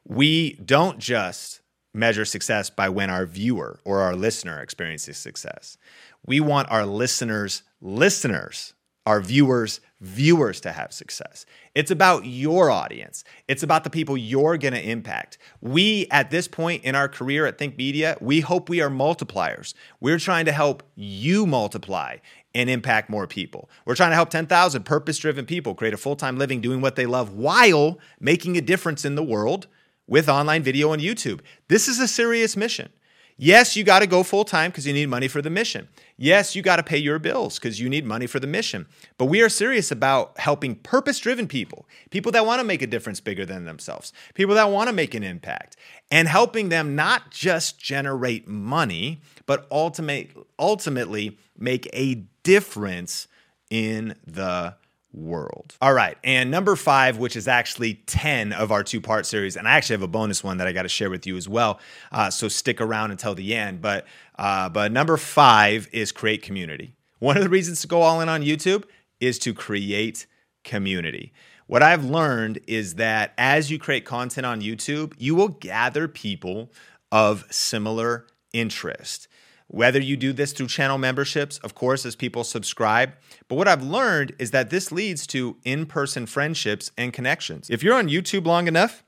We 0.04 0.54
don't 0.54 0.98
just 0.98 1.60
measure 1.94 2.24
success 2.24 2.68
by 2.68 2.88
when 2.88 3.08
our 3.08 3.24
viewer 3.24 3.78
or 3.84 4.00
our 4.00 4.16
listener 4.16 4.60
experiences 4.60 5.16
success. 5.16 5.78
We 6.26 6.40
want 6.40 6.70
our 6.72 6.84
listeners' 6.84 7.62
listeners, 7.80 8.74
our 9.06 9.20
viewers' 9.20 9.80
viewers 10.00 10.60
to 10.62 10.72
have 10.72 10.92
success. 10.92 11.46
It's 11.74 11.92
about 11.92 12.26
your 12.26 12.70
audience. 12.70 13.22
It's 13.46 13.62
about 13.62 13.84
the 13.84 13.90
people 13.90 14.18
you're 14.18 14.58
going 14.58 14.74
to 14.74 14.90
impact. 14.90 15.38
We, 15.60 16.08
at 16.10 16.30
this 16.30 16.48
point 16.48 16.82
in 16.82 16.96
our 16.96 17.08
career 17.08 17.46
at 17.46 17.58
Think 17.58 17.78
Media, 17.78 18.16
we 18.20 18.40
hope 18.40 18.68
we 18.68 18.80
are 18.80 18.90
multipliers. 18.90 19.72
We're 20.00 20.18
trying 20.18 20.46
to 20.46 20.52
help 20.52 20.82
you 20.96 21.46
multiply 21.46 22.16
and 22.54 22.70
impact 22.70 23.10
more 23.10 23.26
people. 23.26 23.68
We're 23.84 23.96
trying 23.96 24.10
to 24.10 24.16
help 24.16 24.30
10,000 24.30 24.84
purpose 24.84 25.18
driven 25.18 25.46
people 25.46 25.74
create 25.74 25.94
a 25.94 25.98
full 25.98 26.16
time 26.16 26.38
living 26.38 26.60
doing 26.60 26.80
what 26.80 26.96
they 26.96 27.06
love 27.06 27.32
while 27.32 27.98
making 28.20 28.56
a 28.56 28.60
difference 28.60 29.04
in 29.04 29.14
the 29.14 29.24
world 29.24 29.66
with 30.06 30.28
online 30.28 30.62
video 30.62 30.92
and 30.92 31.02
YouTube. 31.02 31.40
This 31.68 31.88
is 31.88 31.98
a 31.98 32.08
serious 32.08 32.56
mission. 32.56 32.90
Yes, 33.36 33.74
you 33.74 33.82
got 33.82 33.98
to 33.98 34.06
go 34.06 34.22
full 34.22 34.44
time 34.44 34.70
because 34.70 34.86
you 34.86 34.92
need 34.92 35.08
money 35.08 35.26
for 35.26 35.42
the 35.42 35.50
mission. 35.50 35.88
Yes, 36.16 36.54
you 36.54 36.62
got 36.62 36.76
to 36.76 36.84
pay 36.84 36.98
your 36.98 37.18
bills 37.18 37.58
because 37.58 37.80
you 37.80 37.88
need 37.88 38.04
money 38.04 38.28
for 38.28 38.38
the 38.38 38.46
mission. 38.46 38.86
But 39.18 39.24
we 39.24 39.42
are 39.42 39.48
serious 39.48 39.90
about 39.90 40.38
helping 40.38 40.76
purpose 40.76 41.18
driven 41.18 41.48
people, 41.48 41.86
people 42.10 42.30
that 42.32 42.46
want 42.46 42.60
to 42.60 42.66
make 42.66 42.80
a 42.80 42.86
difference 42.86 43.20
bigger 43.20 43.44
than 43.44 43.64
themselves, 43.64 44.12
people 44.34 44.54
that 44.54 44.70
want 44.70 44.88
to 44.88 44.94
make 44.94 45.14
an 45.14 45.24
impact, 45.24 45.76
and 46.12 46.28
helping 46.28 46.68
them 46.68 46.94
not 46.94 47.32
just 47.32 47.80
generate 47.80 48.46
money, 48.46 49.20
but 49.46 49.66
ultimate, 49.70 50.30
ultimately 50.58 51.36
make 51.58 51.88
a 51.92 52.24
difference 52.44 53.26
in 53.68 54.14
the 54.24 54.76
world. 55.14 55.76
All 55.80 55.94
right. 55.94 56.18
And 56.24 56.50
number 56.50 56.76
five, 56.76 57.18
which 57.18 57.36
is 57.36 57.48
actually 57.48 57.94
10 58.06 58.52
of 58.52 58.72
our 58.72 58.82
two 58.82 59.00
part 59.00 59.26
series. 59.26 59.56
And 59.56 59.68
I 59.68 59.72
actually 59.72 59.94
have 59.94 60.02
a 60.02 60.08
bonus 60.08 60.42
one 60.42 60.58
that 60.58 60.66
I 60.66 60.72
got 60.72 60.82
to 60.82 60.88
share 60.88 61.10
with 61.10 61.26
you 61.26 61.36
as 61.36 61.48
well. 61.48 61.80
Uh, 62.12 62.30
so 62.30 62.48
stick 62.48 62.80
around 62.80 63.10
until 63.10 63.34
the 63.34 63.54
end. 63.54 63.80
But, 63.80 64.06
uh, 64.38 64.68
but 64.68 64.92
number 64.92 65.16
five 65.16 65.88
is 65.92 66.12
create 66.12 66.42
community. 66.42 66.94
One 67.18 67.36
of 67.36 67.42
the 67.42 67.48
reasons 67.48 67.80
to 67.82 67.86
go 67.86 68.02
all 68.02 68.20
in 68.20 68.28
on 68.28 68.42
YouTube 68.42 68.84
is 69.20 69.38
to 69.40 69.54
create 69.54 70.26
community. 70.64 71.32
What 71.66 71.82
I've 71.82 72.04
learned 72.04 72.60
is 72.66 72.96
that 72.96 73.32
as 73.38 73.70
you 73.70 73.78
create 73.78 74.04
content 74.04 74.44
on 74.44 74.60
YouTube, 74.60 75.14
you 75.16 75.34
will 75.34 75.48
gather 75.48 76.08
people 76.08 76.70
of 77.10 77.46
similar 77.50 78.26
interest. 78.52 79.28
Whether 79.74 79.98
you 79.98 80.16
do 80.16 80.32
this 80.32 80.52
through 80.52 80.68
channel 80.68 80.98
memberships, 80.98 81.58
of 81.58 81.74
course, 81.74 82.06
as 82.06 82.14
people 82.14 82.44
subscribe. 82.44 83.14
But 83.48 83.56
what 83.56 83.66
I've 83.66 83.82
learned 83.82 84.32
is 84.38 84.52
that 84.52 84.70
this 84.70 84.92
leads 84.92 85.26
to 85.28 85.56
in 85.64 85.86
person 85.86 86.26
friendships 86.26 86.92
and 86.96 87.12
connections. 87.12 87.68
If 87.70 87.82
you're 87.82 87.96
on 87.96 88.08
YouTube 88.08 88.46
long 88.46 88.68
enough, 88.68 89.02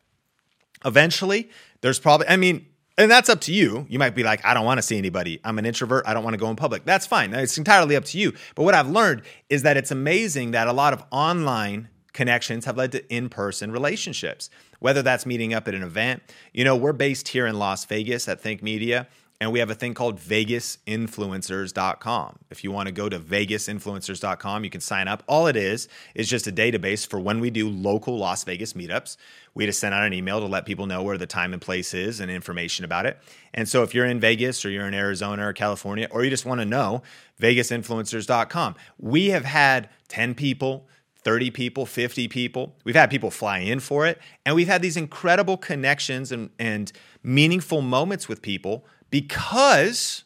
eventually 0.85 1.51
there's 1.83 2.01
probably, 2.01 2.27
I 2.27 2.37
mean, 2.37 2.67
and 2.99 3.09
that's 3.09 3.29
up 3.29 3.43
to 3.43 3.53
you. 3.53 3.87
You 3.89 4.01
might 4.01 4.17
be 4.17 4.25
like, 4.25 4.45
I 4.45 4.55
don't 4.55 4.65
want 4.65 4.79
to 4.79 4.83
see 4.83 4.99
anybody. 4.99 5.39
I'm 5.45 5.57
an 5.61 5.67
introvert. 5.67 6.05
I 6.05 6.15
don't 6.15 6.25
want 6.25 6.35
to 6.35 6.39
go 6.39 6.51
in 6.51 6.57
public. 6.57 6.85
That's 6.85 7.07
fine. 7.07 7.33
It's 7.33 7.57
entirely 7.57 7.95
up 7.95 8.05
to 8.07 8.19
you. 8.19 8.33
But 8.57 8.65
what 8.65 8.75
I've 8.75 8.91
learned 8.91 9.23
is 9.49 9.63
that 9.63 9.77
it's 9.77 9.93
amazing 9.93 10.51
that 10.51 10.67
a 10.67 10.73
lot 10.73 10.93
of 10.93 11.05
online 11.13 11.91
connections 12.13 12.65
have 12.65 12.77
led 12.77 12.91
to 12.91 13.15
in 13.15 13.29
person 13.29 13.71
relationships, 13.71 14.51
whether 14.81 15.03
that's 15.03 15.27
meeting 15.27 15.55
up 15.55 15.69
at 15.69 15.77
an 15.77 15.85
event. 15.85 16.25
You 16.53 16.65
know, 16.65 16.75
we're 16.75 16.93
based 16.93 17.29
here 17.29 17.47
in 17.47 17.57
Las 17.57 17.85
Vegas 17.85 18.27
at 18.27 18.41
Think 18.41 18.65
Media. 18.65 19.07
And 19.39 19.53
we 19.53 19.59
have 19.59 19.69
a 19.69 19.75
thing 19.75 19.93
called 19.93 20.19
vegasinfluencers.com. 20.19 22.39
If 22.51 22.65
you 22.65 22.73
want 22.73 22.87
to 22.87 22.93
go 22.93 23.11
to 23.11 23.21
vegasinfluencers.com, 23.21 24.65
you 24.65 24.71
can 24.71 24.81
sign 24.81 25.09
up. 25.09 25.23
All 25.27 25.47
it 25.47 25.57
is 25.57 25.89
is 26.15 26.27
just 26.27 26.47
a 26.47 26.53
database 26.53 27.07
for 27.07 27.21
when 27.21 27.41
we 27.41 27.51
do 27.51 27.69
local 27.69 28.17
Las 28.17 28.45
Vegas 28.45 28.73
meetups. 28.73 29.19
We 29.53 29.67
just 29.67 29.79
send 29.79 29.95
out 29.95 30.07
an 30.07 30.15
email 30.15 30.41
to 30.41 30.47
let 30.47 30.65
people 30.65 30.87
know 30.87 31.03
where 31.03 31.19
the 31.19 31.27
time 31.27 31.53
and 31.53 31.61
place 31.61 31.93
is 31.93 32.21
and 32.21 32.31
information 32.31 32.87
about 32.87 33.05
it. 33.05 33.19
And 33.53 33.69
so 33.69 33.83
if 33.83 33.95
you're 33.95 34.07
in 34.07 34.21
Vegas 34.21 34.65
or 34.65 34.71
you're 34.71 34.89
in 34.89 34.95
Arizona 34.95 35.49
or 35.49 35.53
California, 35.53 36.09
or 36.11 36.25
you 36.25 36.31
just 36.31 36.47
want 36.47 36.63
to 36.63 36.67
know, 36.67 37.03
vegasinfluencers.com. 37.39 38.75
We 38.99 39.27
have 39.27 39.45
had 39.45 39.91
10 40.09 40.35
people, 40.35 40.89
30 41.25 41.51
people, 41.51 41.85
50 41.85 42.27
people. 42.29 42.75
We've 42.85 42.95
had 42.95 43.11
people 43.11 43.31
fly 43.31 43.59
in 43.59 43.81
for 43.81 44.07
it. 44.07 44.19
And 44.47 44.55
we've 44.55 44.69
had 44.69 44.81
these 44.81 44.97
incredible 44.97 45.59
connections 45.59 46.33
and, 46.33 46.49
and 46.59 46.91
meaningful 47.23 47.83
moments 47.83 48.29
with 48.29 48.41
people 48.41 48.87
because 49.11 50.25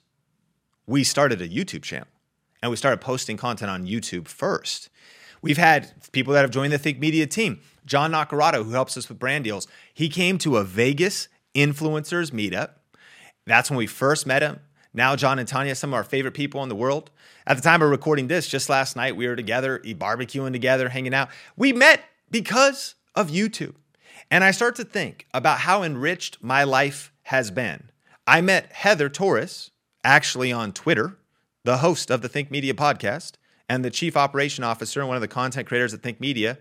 we 0.87 1.05
started 1.05 1.41
a 1.41 1.49
YouTube 1.49 1.83
channel 1.83 2.09
and 2.63 2.71
we 2.71 2.77
started 2.77 3.01
posting 3.01 3.37
content 3.37 3.71
on 3.71 3.87
YouTube 3.87 4.29
first. 4.29 4.91
We've 5.43 5.59
had 5.59 5.93
people 6.13 6.35
that 6.35 6.43
have 6.43 6.51
joined 6.51 6.73
the 6.73 6.79
Think 6.79 6.99
Media 6.99 7.27
team. 7.27 7.61
John 7.87 8.13
Nacarado, 8.13 8.65
who 8.65 8.73
helps 8.73 8.97
us 8.97 9.09
with 9.09 9.19
brand 9.19 9.45
deals, 9.45 9.67
he 9.95 10.09
came 10.09 10.37
to 10.39 10.59
a 10.59 10.65
Vegas 10.65 11.29
influencers 11.55 12.31
meetup. 12.31 12.71
That's 13.47 13.71
when 13.71 13.79
we 13.79 13.87
first 13.87 14.27
met 14.27 14.43
him. 14.43 14.61
Now, 14.93 15.17
John 15.17 15.39
and 15.39 15.49
Tanya, 15.49 15.75
some 15.75 15.91
of 15.91 15.95
our 15.95 16.05
favorite 16.05 16.35
people 16.35 16.63
in 16.63 16.69
the 16.69 16.75
world. 16.75 17.11
At 17.47 17.57
the 17.57 17.63
time 17.63 17.81
of 17.81 17.91
recording 17.91 18.27
this, 18.27 18.49
just 18.49 18.69
last 18.69 18.97
night, 18.97 19.17
we 19.17 19.27
were 19.27 19.37
together, 19.37 19.79
barbecuing 19.85 20.53
together, 20.53 20.89
hanging 20.89 21.15
out. 21.15 21.31
We 21.57 21.73
met 21.73 22.03
because 22.31 22.97
of 23.15 23.31
YouTube. 23.31 23.77
And 24.31 24.45
I 24.45 24.51
start 24.51 24.77
to 24.77 24.85
think 24.85 25.27
about 25.33 25.61
how 25.61 25.83
enriched 25.83 26.43
my 26.43 26.65
life 26.65 27.13
has 27.23 27.51
been 27.51 27.91
I 28.31 28.41
met 28.43 28.71
Heather 28.71 29.09
Torres, 29.09 29.73
actually 30.05 30.53
on 30.53 30.73
Twitter, 30.73 31.19
the 31.65 31.79
host 31.79 32.13
of 32.13 32.23
the 32.23 32.29
Think 32.29 32.49
Media 32.49 32.75
podcast 32.75 33.33
and 33.69 33.85
the 33.85 33.91
chief 33.91 34.17
operation 34.17 34.63
officer 34.63 35.01
and 35.01 35.09
one 35.09 35.17
of 35.17 35.21
the 35.21 35.27
content 35.27 35.67
creators 35.67 35.93
at 35.93 36.05
Think 36.05 36.21
Media, 36.21 36.59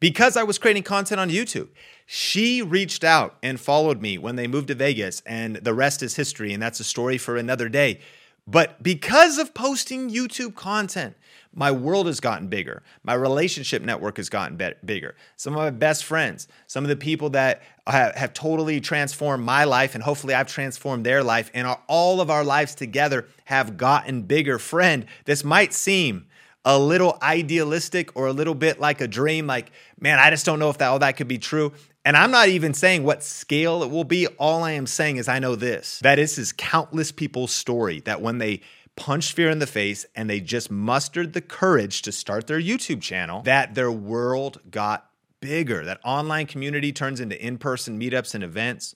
because 0.00 0.36
I 0.36 0.42
was 0.42 0.58
creating 0.58 0.82
content 0.82 1.20
on 1.20 1.30
YouTube. 1.30 1.68
She 2.06 2.60
reached 2.60 3.04
out 3.04 3.36
and 3.40 3.60
followed 3.60 4.02
me 4.02 4.18
when 4.18 4.34
they 4.34 4.48
moved 4.48 4.66
to 4.66 4.74
Vegas, 4.74 5.22
and 5.24 5.54
the 5.54 5.72
rest 5.72 6.02
is 6.02 6.16
history, 6.16 6.52
and 6.52 6.60
that's 6.60 6.80
a 6.80 6.84
story 6.84 7.18
for 7.18 7.36
another 7.36 7.68
day. 7.68 8.00
But 8.46 8.82
because 8.82 9.38
of 9.38 9.54
posting 9.54 10.10
YouTube 10.10 10.54
content, 10.54 11.14
my 11.54 11.70
world 11.70 12.06
has 12.06 12.18
gotten 12.18 12.48
bigger. 12.48 12.82
My 13.02 13.14
relationship 13.14 13.82
network 13.82 14.16
has 14.16 14.28
gotten 14.28 14.56
be- 14.56 14.72
bigger. 14.84 15.14
Some 15.36 15.52
of 15.52 15.58
my 15.58 15.70
best 15.70 16.04
friends, 16.04 16.48
some 16.66 16.82
of 16.82 16.88
the 16.88 16.96
people 16.96 17.30
that 17.30 17.62
have, 17.86 18.14
have 18.14 18.32
totally 18.32 18.80
transformed 18.80 19.44
my 19.44 19.64
life, 19.64 19.94
and 19.94 20.02
hopefully 20.02 20.34
I've 20.34 20.46
transformed 20.48 21.04
their 21.04 21.22
life, 21.22 21.50
and 21.54 21.66
our, 21.66 21.80
all 21.88 22.20
of 22.20 22.30
our 22.30 22.42
lives 22.42 22.74
together 22.74 23.26
have 23.44 23.76
gotten 23.76 24.22
bigger. 24.22 24.58
Friend, 24.58 25.04
this 25.24 25.44
might 25.44 25.74
seem 25.74 26.26
a 26.64 26.78
little 26.78 27.18
idealistic 27.22 28.16
or 28.16 28.28
a 28.28 28.32
little 28.32 28.54
bit 28.54 28.80
like 28.80 29.00
a 29.00 29.08
dream, 29.08 29.46
like, 29.46 29.70
man, 30.00 30.18
I 30.18 30.30
just 30.30 30.46
don't 30.46 30.58
know 30.58 30.70
if 30.70 30.78
that 30.78 30.88
all 30.88 31.00
that 31.00 31.16
could 31.16 31.28
be 31.28 31.38
true. 31.38 31.72
And 32.04 32.16
I'm 32.16 32.30
not 32.30 32.48
even 32.48 32.74
saying 32.74 33.04
what 33.04 33.22
scale 33.22 33.82
it 33.82 33.90
will 33.90 34.04
be. 34.04 34.26
All 34.26 34.64
I 34.64 34.72
am 34.72 34.86
saying 34.86 35.18
is 35.18 35.28
I 35.28 35.38
know 35.38 35.54
this 35.54 36.00
that 36.00 36.16
this 36.16 36.38
is 36.38 36.52
countless 36.52 37.12
people's 37.12 37.52
story 37.52 38.00
that 38.00 38.20
when 38.20 38.38
they 38.38 38.60
punched 38.96 39.32
fear 39.32 39.50
in 39.50 39.58
the 39.58 39.66
face 39.66 40.04
and 40.14 40.28
they 40.28 40.40
just 40.40 40.70
mustered 40.70 41.32
the 41.32 41.40
courage 41.40 42.02
to 42.02 42.12
start 42.12 42.46
their 42.46 42.60
YouTube 42.60 43.00
channel, 43.00 43.42
that 43.42 43.74
their 43.74 43.92
world 43.92 44.60
got 44.70 45.08
bigger, 45.40 45.84
that 45.84 46.00
online 46.04 46.46
community 46.46 46.92
turns 46.92 47.20
into 47.20 47.40
in 47.44 47.58
person 47.58 47.98
meetups 47.98 48.34
and 48.34 48.44
events, 48.44 48.94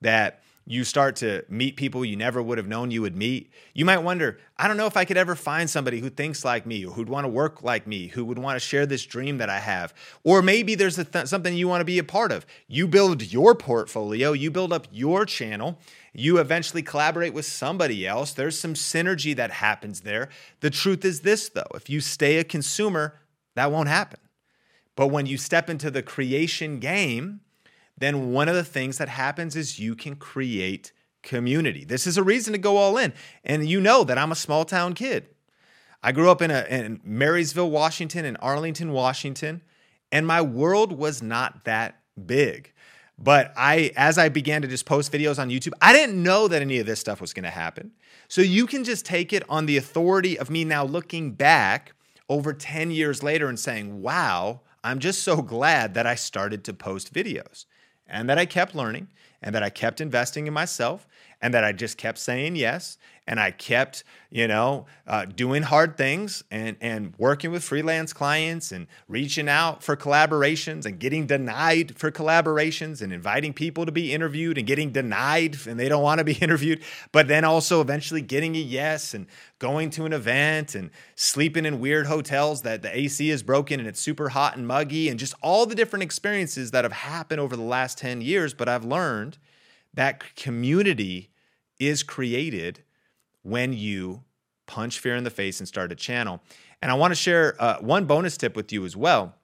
that 0.00 0.43
you 0.66 0.82
start 0.82 1.16
to 1.16 1.44
meet 1.48 1.76
people 1.76 2.04
you 2.04 2.16
never 2.16 2.42
would 2.42 2.56
have 2.56 2.66
known 2.66 2.90
you 2.90 3.02
would 3.02 3.16
meet. 3.16 3.50
You 3.74 3.84
might 3.84 3.98
wonder, 3.98 4.38
I 4.56 4.66
don't 4.66 4.78
know 4.78 4.86
if 4.86 4.96
I 4.96 5.04
could 5.04 5.18
ever 5.18 5.34
find 5.34 5.68
somebody 5.68 6.00
who 6.00 6.08
thinks 6.08 6.44
like 6.44 6.64
me, 6.64 6.82
who'd 6.82 7.08
want 7.08 7.24
to 7.24 7.28
work 7.28 7.62
like 7.62 7.86
me, 7.86 8.08
who 8.08 8.24
would 8.24 8.38
want 8.38 8.56
to 8.56 8.60
share 8.60 8.86
this 8.86 9.04
dream 9.04 9.38
that 9.38 9.50
I 9.50 9.58
have. 9.58 9.92
Or 10.22 10.40
maybe 10.40 10.74
there's 10.74 10.96
th- 10.96 11.26
something 11.26 11.54
you 11.54 11.68
want 11.68 11.82
to 11.82 11.84
be 11.84 11.98
a 11.98 12.04
part 12.04 12.32
of. 12.32 12.46
You 12.66 12.88
build 12.88 13.30
your 13.30 13.54
portfolio, 13.54 14.32
you 14.32 14.50
build 14.50 14.72
up 14.72 14.86
your 14.90 15.26
channel, 15.26 15.78
you 16.14 16.38
eventually 16.38 16.82
collaborate 16.82 17.34
with 17.34 17.44
somebody 17.44 18.06
else. 18.06 18.32
There's 18.32 18.58
some 18.58 18.74
synergy 18.74 19.36
that 19.36 19.50
happens 19.50 20.00
there. 20.00 20.30
The 20.60 20.70
truth 20.70 21.04
is 21.04 21.20
this, 21.20 21.50
though 21.50 21.62
if 21.74 21.90
you 21.90 22.00
stay 22.00 22.38
a 22.38 22.44
consumer, 22.44 23.20
that 23.54 23.70
won't 23.70 23.88
happen. 23.88 24.20
But 24.96 25.08
when 25.08 25.26
you 25.26 25.36
step 25.36 25.68
into 25.68 25.90
the 25.90 26.02
creation 26.02 26.78
game, 26.78 27.40
then 27.98 28.32
one 28.32 28.48
of 28.48 28.54
the 28.54 28.64
things 28.64 28.98
that 28.98 29.08
happens 29.08 29.56
is 29.56 29.78
you 29.78 29.94
can 29.94 30.16
create 30.16 30.92
community. 31.22 31.84
This 31.84 32.06
is 32.06 32.16
a 32.16 32.22
reason 32.22 32.52
to 32.52 32.58
go 32.58 32.76
all 32.76 32.96
in. 32.98 33.12
And 33.44 33.68
you 33.68 33.80
know 33.80 34.04
that 34.04 34.18
I'm 34.18 34.32
a 34.32 34.36
small 34.36 34.64
town 34.64 34.94
kid. 34.94 35.28
I 36.02 36.12
grew 36.12 36.30
up 36.30 36.42
in, 36.42 36.50
a, 36.50 36.66
in 36.68 37.00
Marysville, 37.02 37.70
Washington, 37.70 38.24
and 38.24 38.36
Arlington, 38.40 38.92
Washington, 38.92 39.62
and 40.12 40.26
my 40.26 40.42
world 40.42 40.92
was 40.92 41.22
not 41.22 41.64
that 41.64 42.00
big. 42.26 42.72
But 43.18 43.52
I, 43.56 43.92
as 43.96 44.18
I 44.18 44.28
began 44.28 44.62
to 44.62 44.68
just 44.68 44.86
post 44.86 45.10
videos 45.10 45.38
on 45.38 45.48
YouTube, 45.48 45.72
I 45.80 45.92
didn't 45.92 46.22
know 46.22 46.48
that 46.48 46.62
any 46.62 46.78
of 46.78 46.86
this 46.86 47.00
stuff 47.00 47.20
was 47.20 47.32
going 47.32 47.44
to 47.44 47.50
happen. 47.50 47.92
So 48.28 48.42
you 48.42 48.66
can 48.66 48.84
just 48.84 49.06
take 49.06 49.32
it 49.32 49.44
on 49.48 49.66
the 49.66 49.76
authority 49.76 50.38
of 50.38 50.50
me 50.50 50.64
now 50.64 50.84
looking 50.84 51.32
back 51.32 51.94
over 52.28 52.52
10 52.52 52.90
years 52.90 53.22
later 53.22 53.48
and 53.48 53.58
saying, 53.58 54.02
wow, 54.02 54.60
I'm 54.84 54.98
just 54.98 55.22
so 55.22 55.40
glad 55.40 55.94
that 55.94 56.06
I 56.06 56.14
started 56.14 56.62
to 56.64 56.74
post 56.74 57.12
videos 57.12 57.64
and 58.06 58.28
that 58.28 58.36
I 58.36 58.44
kept 58.44 58.74
learning 58.74 59.08
and 59.40 59.54
that 59.54 59.62
I 59.62 59.70
kept 59.70 59.98
investing 59.98 60.46
in 60.46 60.52
myself 60.52 61.08
and 61.44 61.52
that 61.52 61.62
I 61.62 61.72
just 61.72 61.98
kept 61.98 62.16
saying 62.16 62.56
yes 62.56 62.96
and 63.26 63.38
I 63.38 63.50
kept, 63.50 64.02
you 64.30 64.48
know, 64.48 64.86
uh, 65.06 65.26
doing 65.26 65.62
hard 65.62 65.98
things 65.98 66.42
and 66.50 66.78
and 66.80 67.12
working 67.18 67.52
with 67.52 67.62
freelance 67.62 68.14
clients 68.14 68.72
and 68.72 68.86
reaching 69.08 69.46
out 69.46 69.82
for 69.82 69.94
collaborations 69.94 70.86
and 70.86 70.98
getting 70.98 71.26
denied 71.26 71.98
for 71.98 72.10
collaborations 72.10 73.02
and 73.02 73.12
inviting 73.12 73.52
people 73.52 73.84
to 73.84 73.92
be 73.92 74.14
interviewed 74.14 74.56
and 74.56 74.66
getting 74.66 74.90
denied 74.90 75.58
and 75.66 75.78
they 75.78 75.86
don't 75.86 76.02
want 76.02 76.18
to 76.18 76.24
be 76.24 76.32
interviewed, 76.40 76.82
but 77.12 77.28
then 77.28 77.44
also 77.44 77.82
eventually 77.82 78.22
getting 78.22 78.56
a 78.56 78.60
yes 78.60 79.12
and 79.12 79.26
going 79.58 79.90
to 79.90 80.06
an 80.06 80.14
event 80.14 80.74
and 80.74 80.90
sleeping 81.14 81.66
in 81.66 81.78
weird 81.78 82.06
hotels 82.06 82.62
that 82.62 82.80
the 82.80 82.96
AC 82.96 83.28
is 83.28 83.42
broken 83.42 83.80
and 83.80 83.86
it's 83.86 84.00
super 84.00 84.30
hot 84.30 84.56
and 84.56 84.66
muggy 84.66 85.10
and 85.10 85.20
just 85.20 85.34
all 85.42 85.66
the 85.66 85.74
different 85.74 86.02
experiences 86.02 86.70
that 86.70 86.86
have 86.86 86.92
happened 86.92 87.38
over 87.38 87.54
the 87.54 87.62
last 87.62 87.98
10 87.98 88.22
years, 88.22 88.54
but 88.54 88.66
I've 88.66 88.86
learned 88.86 89.36
that 89.92 90.34
community 90.36 91.30
is 91.78 92.02
created 92.02 92.82
when 93.42 93.72
you 93.72 94.22
punch 94.66 94.98
fear 94.98 95.16
in 95.16 95.24
the 95.24 95.30
face 95.30 95.60
and 95.60 95.68
start 95.68 95.92
a 95.92 95.94
channel. 95.94 96.40
And 96.80 96.90
I 96.90 96.94
want 96.94 97.12
to 97.12 97.16
share 97.16 97.56
uh, 97.58 97.78
one 97.80 98.04
bonus 98.06 98.36
tip 98.36 98.56
with 98.56 98.72
you 98.72 98.84
as 98.84 98.96
well. 98.96 99.34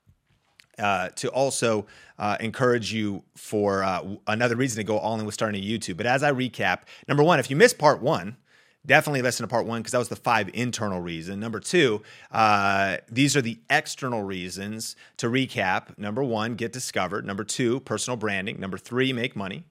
Uh, 0.78 1.10
to 1.10 1.28
also 1.28 1.84
uh, 2.18 2.38
encourage 2.40 2.90
you 2.90 3.22
for 3.36 3.82
uh, 3.82 4.02
another 4.26 4.56
reason 4.56 4.78
to 4.78 4.84
go 4.84 4.96
all 4.96 5.18
in 5.20 5.26
with 5.26 5.34
starting 5.34 5.62
a 5.62 5.66
YouTube. 5.66 5.98
But 5.98 6.06
as 6.06 6.22
I 6.22 6.32
recap, 6.32 6.84
number 7.06 7.22
one, 7.22 7.38
if 7.38 7.50
you 7.50 7.56
missed 7.56 7.76
part 7.76 8.00
one, 8.00 8.38
definitely 8.86 9.20
listen 9.20 9.44
to 9.44 9.48
part 9.48 9.66
one 9.66 9.80
because 9.80 9.92
that 9.92 9.98
was 9.98 10.08
the 10.08 10.16
five 10.16 10.48
internal 10.54 11.00
reason. 11.00 11.38
Number 11.38 11.60
two, 11.60 12.00
uh, 12.30 12.96
these 13.10 13.36
are 13.36 13.42
the 13.42 13.58
external 13.68 14.22
reasons. 14.22 14.96
To 15.18 15.26
recap, 15.26 15.98
number 15.98 16.24
one, 16.24 16.54
get 16.54 16.72
discovered. 16.72 17.26
Number 17.26 17.44
two, 17.44 17.80
personal 17.80 18.16
branding. 18.16 18.58
Number 18.58 18.78
three, 18.78 19.12
make 19.12 19.36
money. 19.36 19.64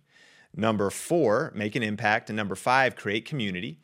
Number 0.55 0.89
four, 0.89 1.51
make 1.55 1.75
an 1.75 1.83
impact. 1.83 2.29
And 2.29 2.37
number 2.37 2.55
five, 2.55 2.95
create 2.95 3.25
community. 3.25 3.79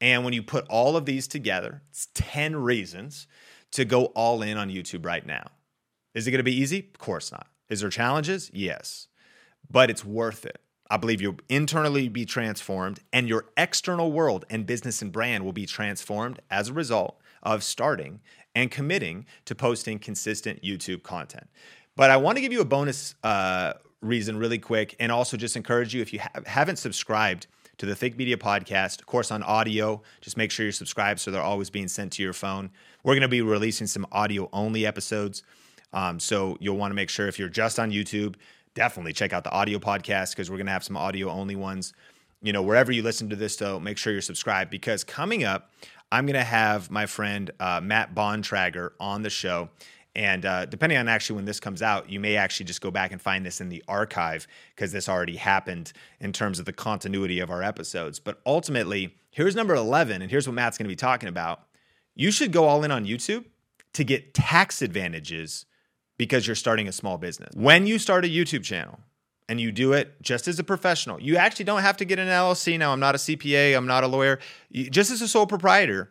And 0.00 0.24
when 0.24 0.32
you 0.32 0.42
put 0.42 0.66
all 0.68 0.96
of 0.96 1.04
these 1.04 1.28
together, 1.28 1.82
it's 1.90 2.08
10 2.14 2.56
reasons 2.56 3.26
to 3.72 3.84
go 3.84 4.06
all 4.06 4.42
in 4.42 4.56
on 4.56 4.70
YouTube 4.70 5.04
right 5.04 5.24
now. 5.24 5.44
Is 6.14 6.26
it 6.26 6.30
going 6.30 6.38
to 6.38 6.44
be 6.44 6.56
easy? 6.56 6.78
Of 6.78 6.98
course 6.98 7.30
not. 7.30 7.46
Is 7.68 7.80
there 7.80 7.90
challenges? 7.90 8.50
Yes. 8.52 9.08
But 9.70 9.90
it's 9.90 10.04
worth 10.04 10.44
it. 10.44 10.60
I 10.90 10.96
believe 10.96 11.20
you'll 11.20 11.38
internally 11.48 12.08
be 12.08 12.24
transformed 12.24 12.98
and 13.12 13.28
your 13.28 13.46
external 13.56 14.10
world 14.10 14.44
and 14.50 14.66
business 14.66 15.02
and 15.02 15.12
brand 15.12 15.44
will 15.44 15.52
be 15.52 15.66
transformed 15.66 16.40
as 16.50 16.68
a 16.68 16.72
result 16.72 17.20
of 17.44 17.62
starting 17.62 18.20
and 18.56 18.72
committing 18.72 19.26
to 19.44 19.54
posting 19.54 20.00
consistent 20.00 20.62
YouTube 20.62 21.04
content. 21.04 21.48
But 21.94 22.10
I 22.10 22.16
want 22.16 22.36
to 22.36 22.42
give 22.42 22.52
you 22.52 22.60
a 22.60 22.64
bonus 22.64 23.14
uh, 23.22 23.74
reason 24.02 24.38
really 24.38 24.58
quick 24.58 24.96
and 24.98 25.12
also 25.12 25.36
just 25.36 25.56
encourage 25.56 25.94
you 25.94 26.00
if 26.00 26.12
you 26.12 26.20
ha- 26.20 26.40
haven't 26.46 26.76
subscribed 26.76 27.46
to 27.78 27.86
the 27.86 27.94
Think 27.94 28.16
Media 28.16 28.36
podcast, 28.36 29.00
of 29.00 29.06
course 29.06 29.30
on 29.30 29.42
audio, 29.42 30.02
just 30.20 30.36
make 30.36 30.50
sure 30.50 30.64
you're 30.66 30.72
subscribed 30.72 31.20
so 31.20 31.30
they're 31.30 31.40
always 31.40 31.70
being 31.70 31.88
sent 31.88 32.12
to 32.12 32.22
your 32.22 32.32
phone. 32.34 32.70
We're 33.02 33.14
going 33.14 33.22
to 33.22 33.28
be 33.28 33.40
releasing 33.40 33.86
some 33.86 34.06
audio 34.12 34.48
only 34.52 34.84
episodes. 34.84 35.42
Um, 35.92 36.20
so 36.20 36.56
you'll 36.60 36.76
want 36.76 36.90
to 36.90 36.94
make 36.94 37.08
sure 37.08 37.26
if 37.26 37.38
you're 37.38 37.48
just 37.48 37.78
on 37.78 37.90
YouTube, 37.90 38.34
definitely 38.74 39.12
check 39.12 39.32
out 39.32 39.44
the 39.44 39.50
audio 39.50 39.78
podcast 39.78 40.32
because 40.32 40.50
we're 40.50 40.58
going 40.58 40.66
to 40.66 40.72
have 40.72 40.84
some 40.84 40.96
audio 40.96 41.30
only 41.30 41.56
ones. 41.56 41.92
You 42.42 42.52
know, 42.52 42.62
wherever 42.62 42.92
you 42.92 43.02
listen 43.02 43.28
to 43.30 43.36
this, 43.36 43.56
though, 43.56 43.80
make 43.80 43.98
sure 43.98 44.12
you're 44.12 44.22
subscribed 44.22 44.70
because 44.70 45.04
coming 45.04 45.44
up, 45.44 45.70
I'm 46.12 46.26
going 46.26 46.34
to 46.34 46.44
have 46.44 46.90
my 46.90 47.06
friend 47.06 47.50
uh, 47.60 47.80
Matt 47.82 48.14
Bontrager 48.14 48.90
on 48.98 49.22
the 49.22 49.30
show. 49.30 49.70
And 50.16 50.44
uh, 50.44 50.66
depending 50.66 50.98
on 50.98 51.08
actually 51.08 51.36
when 51.36 51.44
this 51.44 51.60
comes 51.60 51.82
out, 51.82 52.10
you 52.10 52.18
may 52.18 52.36
actually 52.36 52.66
just 52.66 52.80
go 52.80 52.90
back 52.90 53.12
and 53.12 53.22
find 53.22 53.46
this 53.46 53.60
in 53.60 53.68
the 53.68 53.82
archive 53.86 54.46
because 54.74 54.90
this 54.90 55.08
already 55.08 55.36
happened 55.36 55.92
in 56.18 56.32
terms 56.32 56.58
of 56.58 56.64
the 56.64 56.72
continuity 56.72 57.38
of 57.38 57.50
our 57.50 57.62
episodes. 57.62 58.18
But 58.18 58.40
ultimately, 58.44 59.14
here's 59.30 59.54
number 59.54 59.74
11, 59.74 60.20
and 60.20 60.30
here's 60.30 60.48
what 60.48 60.54
Matt's 60.54 60.78
going 60.78 60.86
to 60.86 60.92
be 60.92 60.96
talking 60.96 61.28
about. 61.28 61.62
You 62.16 62.32
should 62.32 62.50
go 62.52 62.64
all 62.64 62.82
in 62.82 62.90
on 62.90 63.06
YouTube 63.06 63.44
to 63.92 64.04
get 64.04 64.34
tax 64.34 64.82
advantages 64.82 65.66
because 66.18 66.46
you're 66.46 66.56
starting 66.56 66.88
a 66.88 66.92
small 66.92 67.16
business. 67.16 67.54
When 67.54 67.86
you 67.86 67.98
start 67.98 68.24
a 68.24 68.28
YouTube 68.28 68.64
channel, 68.64 68.98
and 69.50 69.60
you 69.60 69.72
do 69.72 69.92
it 69.94 70.14
just 70.22 70.46
as 70.46 70.60
a 70.60 70.64
professional. 70.64 71.20
You 71.20 71.36
actually 71.36 71.64
don't 71.64 71.82
have 71.82 71.96
to 71.96 72.04
get 72.04 72.20
an 72.20 72.28
LLC 72.28 72.78
now. 72.78 72.92
I'm 72.92 73.00
not 73.00 73.16
a 73.16 73.18
CPA, 73.18 73.76
I'm 73.76 73.84
not 73.86 74.04
a 74.04 74.06
lawyer. 74.06 74.38
Just 74.70 75.10
as 75.10 75.20
a 75.22 75.26
sole 75.26 75.44
proprietor, 75.44 76.08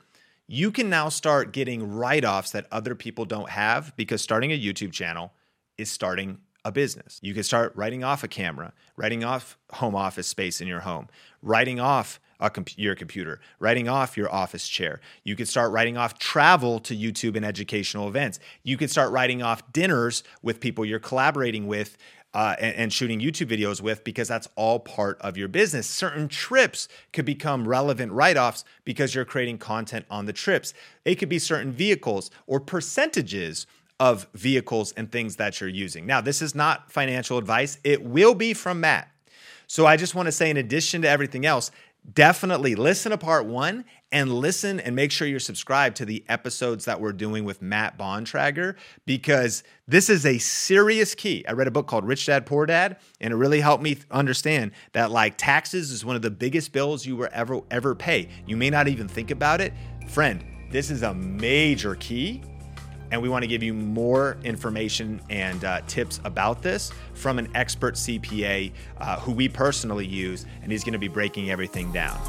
you 0.51 0.71
can 0.71 0.89
now 0.89 1.09
start 1.09 1.53
getting 1.53 1.93
write 1.93 2.25
offs 2.25 2.49
that 2.51 2.65
other 2.71 2.95
people 2.95 3.23
don't 3.23 3.51
have 3.51 3.95
because 3.95 4.19
starting 4.19 4.51
a 4.51 4.59
YouTube 4.59 4.91
channel 4.91 5.31
is 5.77 5.91
starting 5.91 6.39
a 6.65 6.71
business. 6.71 7.19
You 7.21 7.35
can 7.35 7.43
start 7.43 7.71
writing 7.75 8.03
off 8.03 8.23
a 8.23 8.27
camera, 8.27 8.73
writing 8.97 9.23
off 9.23 9.59
home 9.73 9.95
office 9.95 10.27
space 10.27 10.59
in 10.59 10.67
your 10.67 10.79
home, 10.79 11.07
writing 11.43 11.79
off 11.79 12.19
your 12.75 12.95
computer, 12.95 13.39
writing 13.59 13.87
off 13.87 14.17
your 14.17 14.33
office 14.33 14.67
chair. 14.67 15.01
You 15.23 15.35
could 15.35 15.47
start 15.47 15.71
writing 15.71 15.97
off 15.97 16.17
travel 16.17 16.79
to 16.79 16.95
YouTube 16.95 17.35
and 17.35 17.45
educational 17.45 18.07
events. 18.07 18.39
You 18.63 18.75
could 18.75 18.89
start 18.89 19.11
writing 19.11 19.43
off 19.43 19.71
dinners 19.71 20.23
with 20.41 20.59
people 20.59 20.83
you're 20.83 20.99
collaborating 20.99 21.67
with 21.67 21.95
uh, 22.33 22.55
and, 22.59 22.75
and, 22.75 22.93
shooting 22.93 23.19
YouTube 23.19 23.47
videos 23.47 23.81
with 23.81 24.03
because 24.03 24.27
that's 24.27 24.47
all 24.55 24.79
part 24.79 25.19
of 25.21 25.35
your 25.35 25.47
business. 25.47 25.87
Certain 25.87 26.27
trips 26.27 26.87
could 27.11 27.25
become 27.25 27.67
relevant 27.67 28.11
write 28.11 28.37
offs 28.37 28.63
because 28.85 29.15
you're 29.15 29.25
creating 29.25 29.57
content 29.57 30.05
on 30.11 30.25
the 30.25 30.33
trips. 30.33 30.73
It 31.05 31.15
could 31.15 31.29
be 31.29 31.39
certain 31.39 31.71
vehicles 31.71 32.29
or 32.45 32.59
percentages 32.59 33.65
of 33.99 34.27
vehicles 34.33 34.93
and 34.93 35.11
things 35.11 35.37
that 35.37 35.59
you're 35.59 35.69
using. 35.69 36.05
Now, 36.05 36.21
this 36.21 36.41
is 36.41 36.55
not 36.55 36.91
financial 36.91 37.37
advice, 37.37 37.79
it 37.83 38.03
will 38.03 38.35
be 38.35 38.53
from 38.53 38.79
Matt. 38.79 39.09
So 39.67 39.85
I 39.85 39.97
just 39.97 40.15
want 40.15 40.27
to 40.27 40.31
say, 40.31 40.49
in 40.49 40.57
addition 40.57 41.01
to 41.03 41.09
everything 41.09 41.45
else, 41.45 41.71
definitely 42.13 42.75
listen 42.75 43.11
to 43.11 43.17
part 43.17 43.45
one 43.45 43.85
and 44.11 44.33
listen 44.33 44.79
and 44.79 44.95
make 44.95 45.11
sure 45.11 45.27
you're 45.27 45.39
subscribed 45.39 45.97
to 45.97 46.05
the 46.05 46.23
episodes 46.27 46.85
that 46.85 46.99
we're 46.99 47.13
doing 47.13 47.43
with 47.43 47.61
Matt 47.61 47.97
Bontrager 47.97 48.75
because 49.05 49.63
this 49.87 50.09
is 50.09 50.25
a 50.25 50.37
serious 50.39 51.13
key. 51.15 51.45
I 51.47 51.51
read 51.51 51.67
a 51.67 51.71
book 51.71 51.87
called 51.87 52.05
Rich 52.05 52.25
Dad 52.25 52.45
Poor 52.45 52.65
Dad, 52.65 52.97
and 53.21 53.33
it 53.33 53.35
really 53.35 53.59
helped 53.59 53.83
me 53.83 53.97
understand 54.09 54.71
that 54.93 55.11
like 55.11 55.37
taxes 55.37 55.91
is 55.91 56.03
one 56.03 56.15
of 56.15 56.21
the 56.21 56.31
biggest 56.31 56.71
bills 56.71 57.05
you 57.05 57.15
will 57.15 57.29
ever 57.31 57.61
ever 57.69 57.95
pay. 57.95 58.29
You 58.47 58.57
may 58.57 58.69
not 58.69 58.87
even 58.87 59.07
think 59.07 59.31
about 59.31 59.61
it, 59.61 59.73
friend. 60.07 60.43
This 60.71 60.91
is 60.91 61.03
a 61.03 61.13
major 61.13 61.95
key 61.95 62.41
and 63.11 63.21
we 63.21 63.29
want 63.29 63.43
to 63.43 63.47
give 63.47 63.63
you 63.63 63.73
more 63.73 64.37
information 64.43 65.21
and 65.29 65.63
uh, 65.65 65.81
tips 65.87 66.19
about 66.23 66.61
this 66.61 66.91
from 67.13 67.39
an 67.39 67.49
expert 67.55 67.95
CPA 67.95 68.71
uh, 68.99 69.19
who 69.19 69.31
we 69.31 69.49
personally 69.49 70.05
use, 70.05 70.45
and 70.61 70.71
he's 70.71 70.83
going 70.83 70.93
to 70.93 70.99
be 70.99 71.07
breaking 71.07 71.49
everything 71.49 71.91
down. 71.91 72.19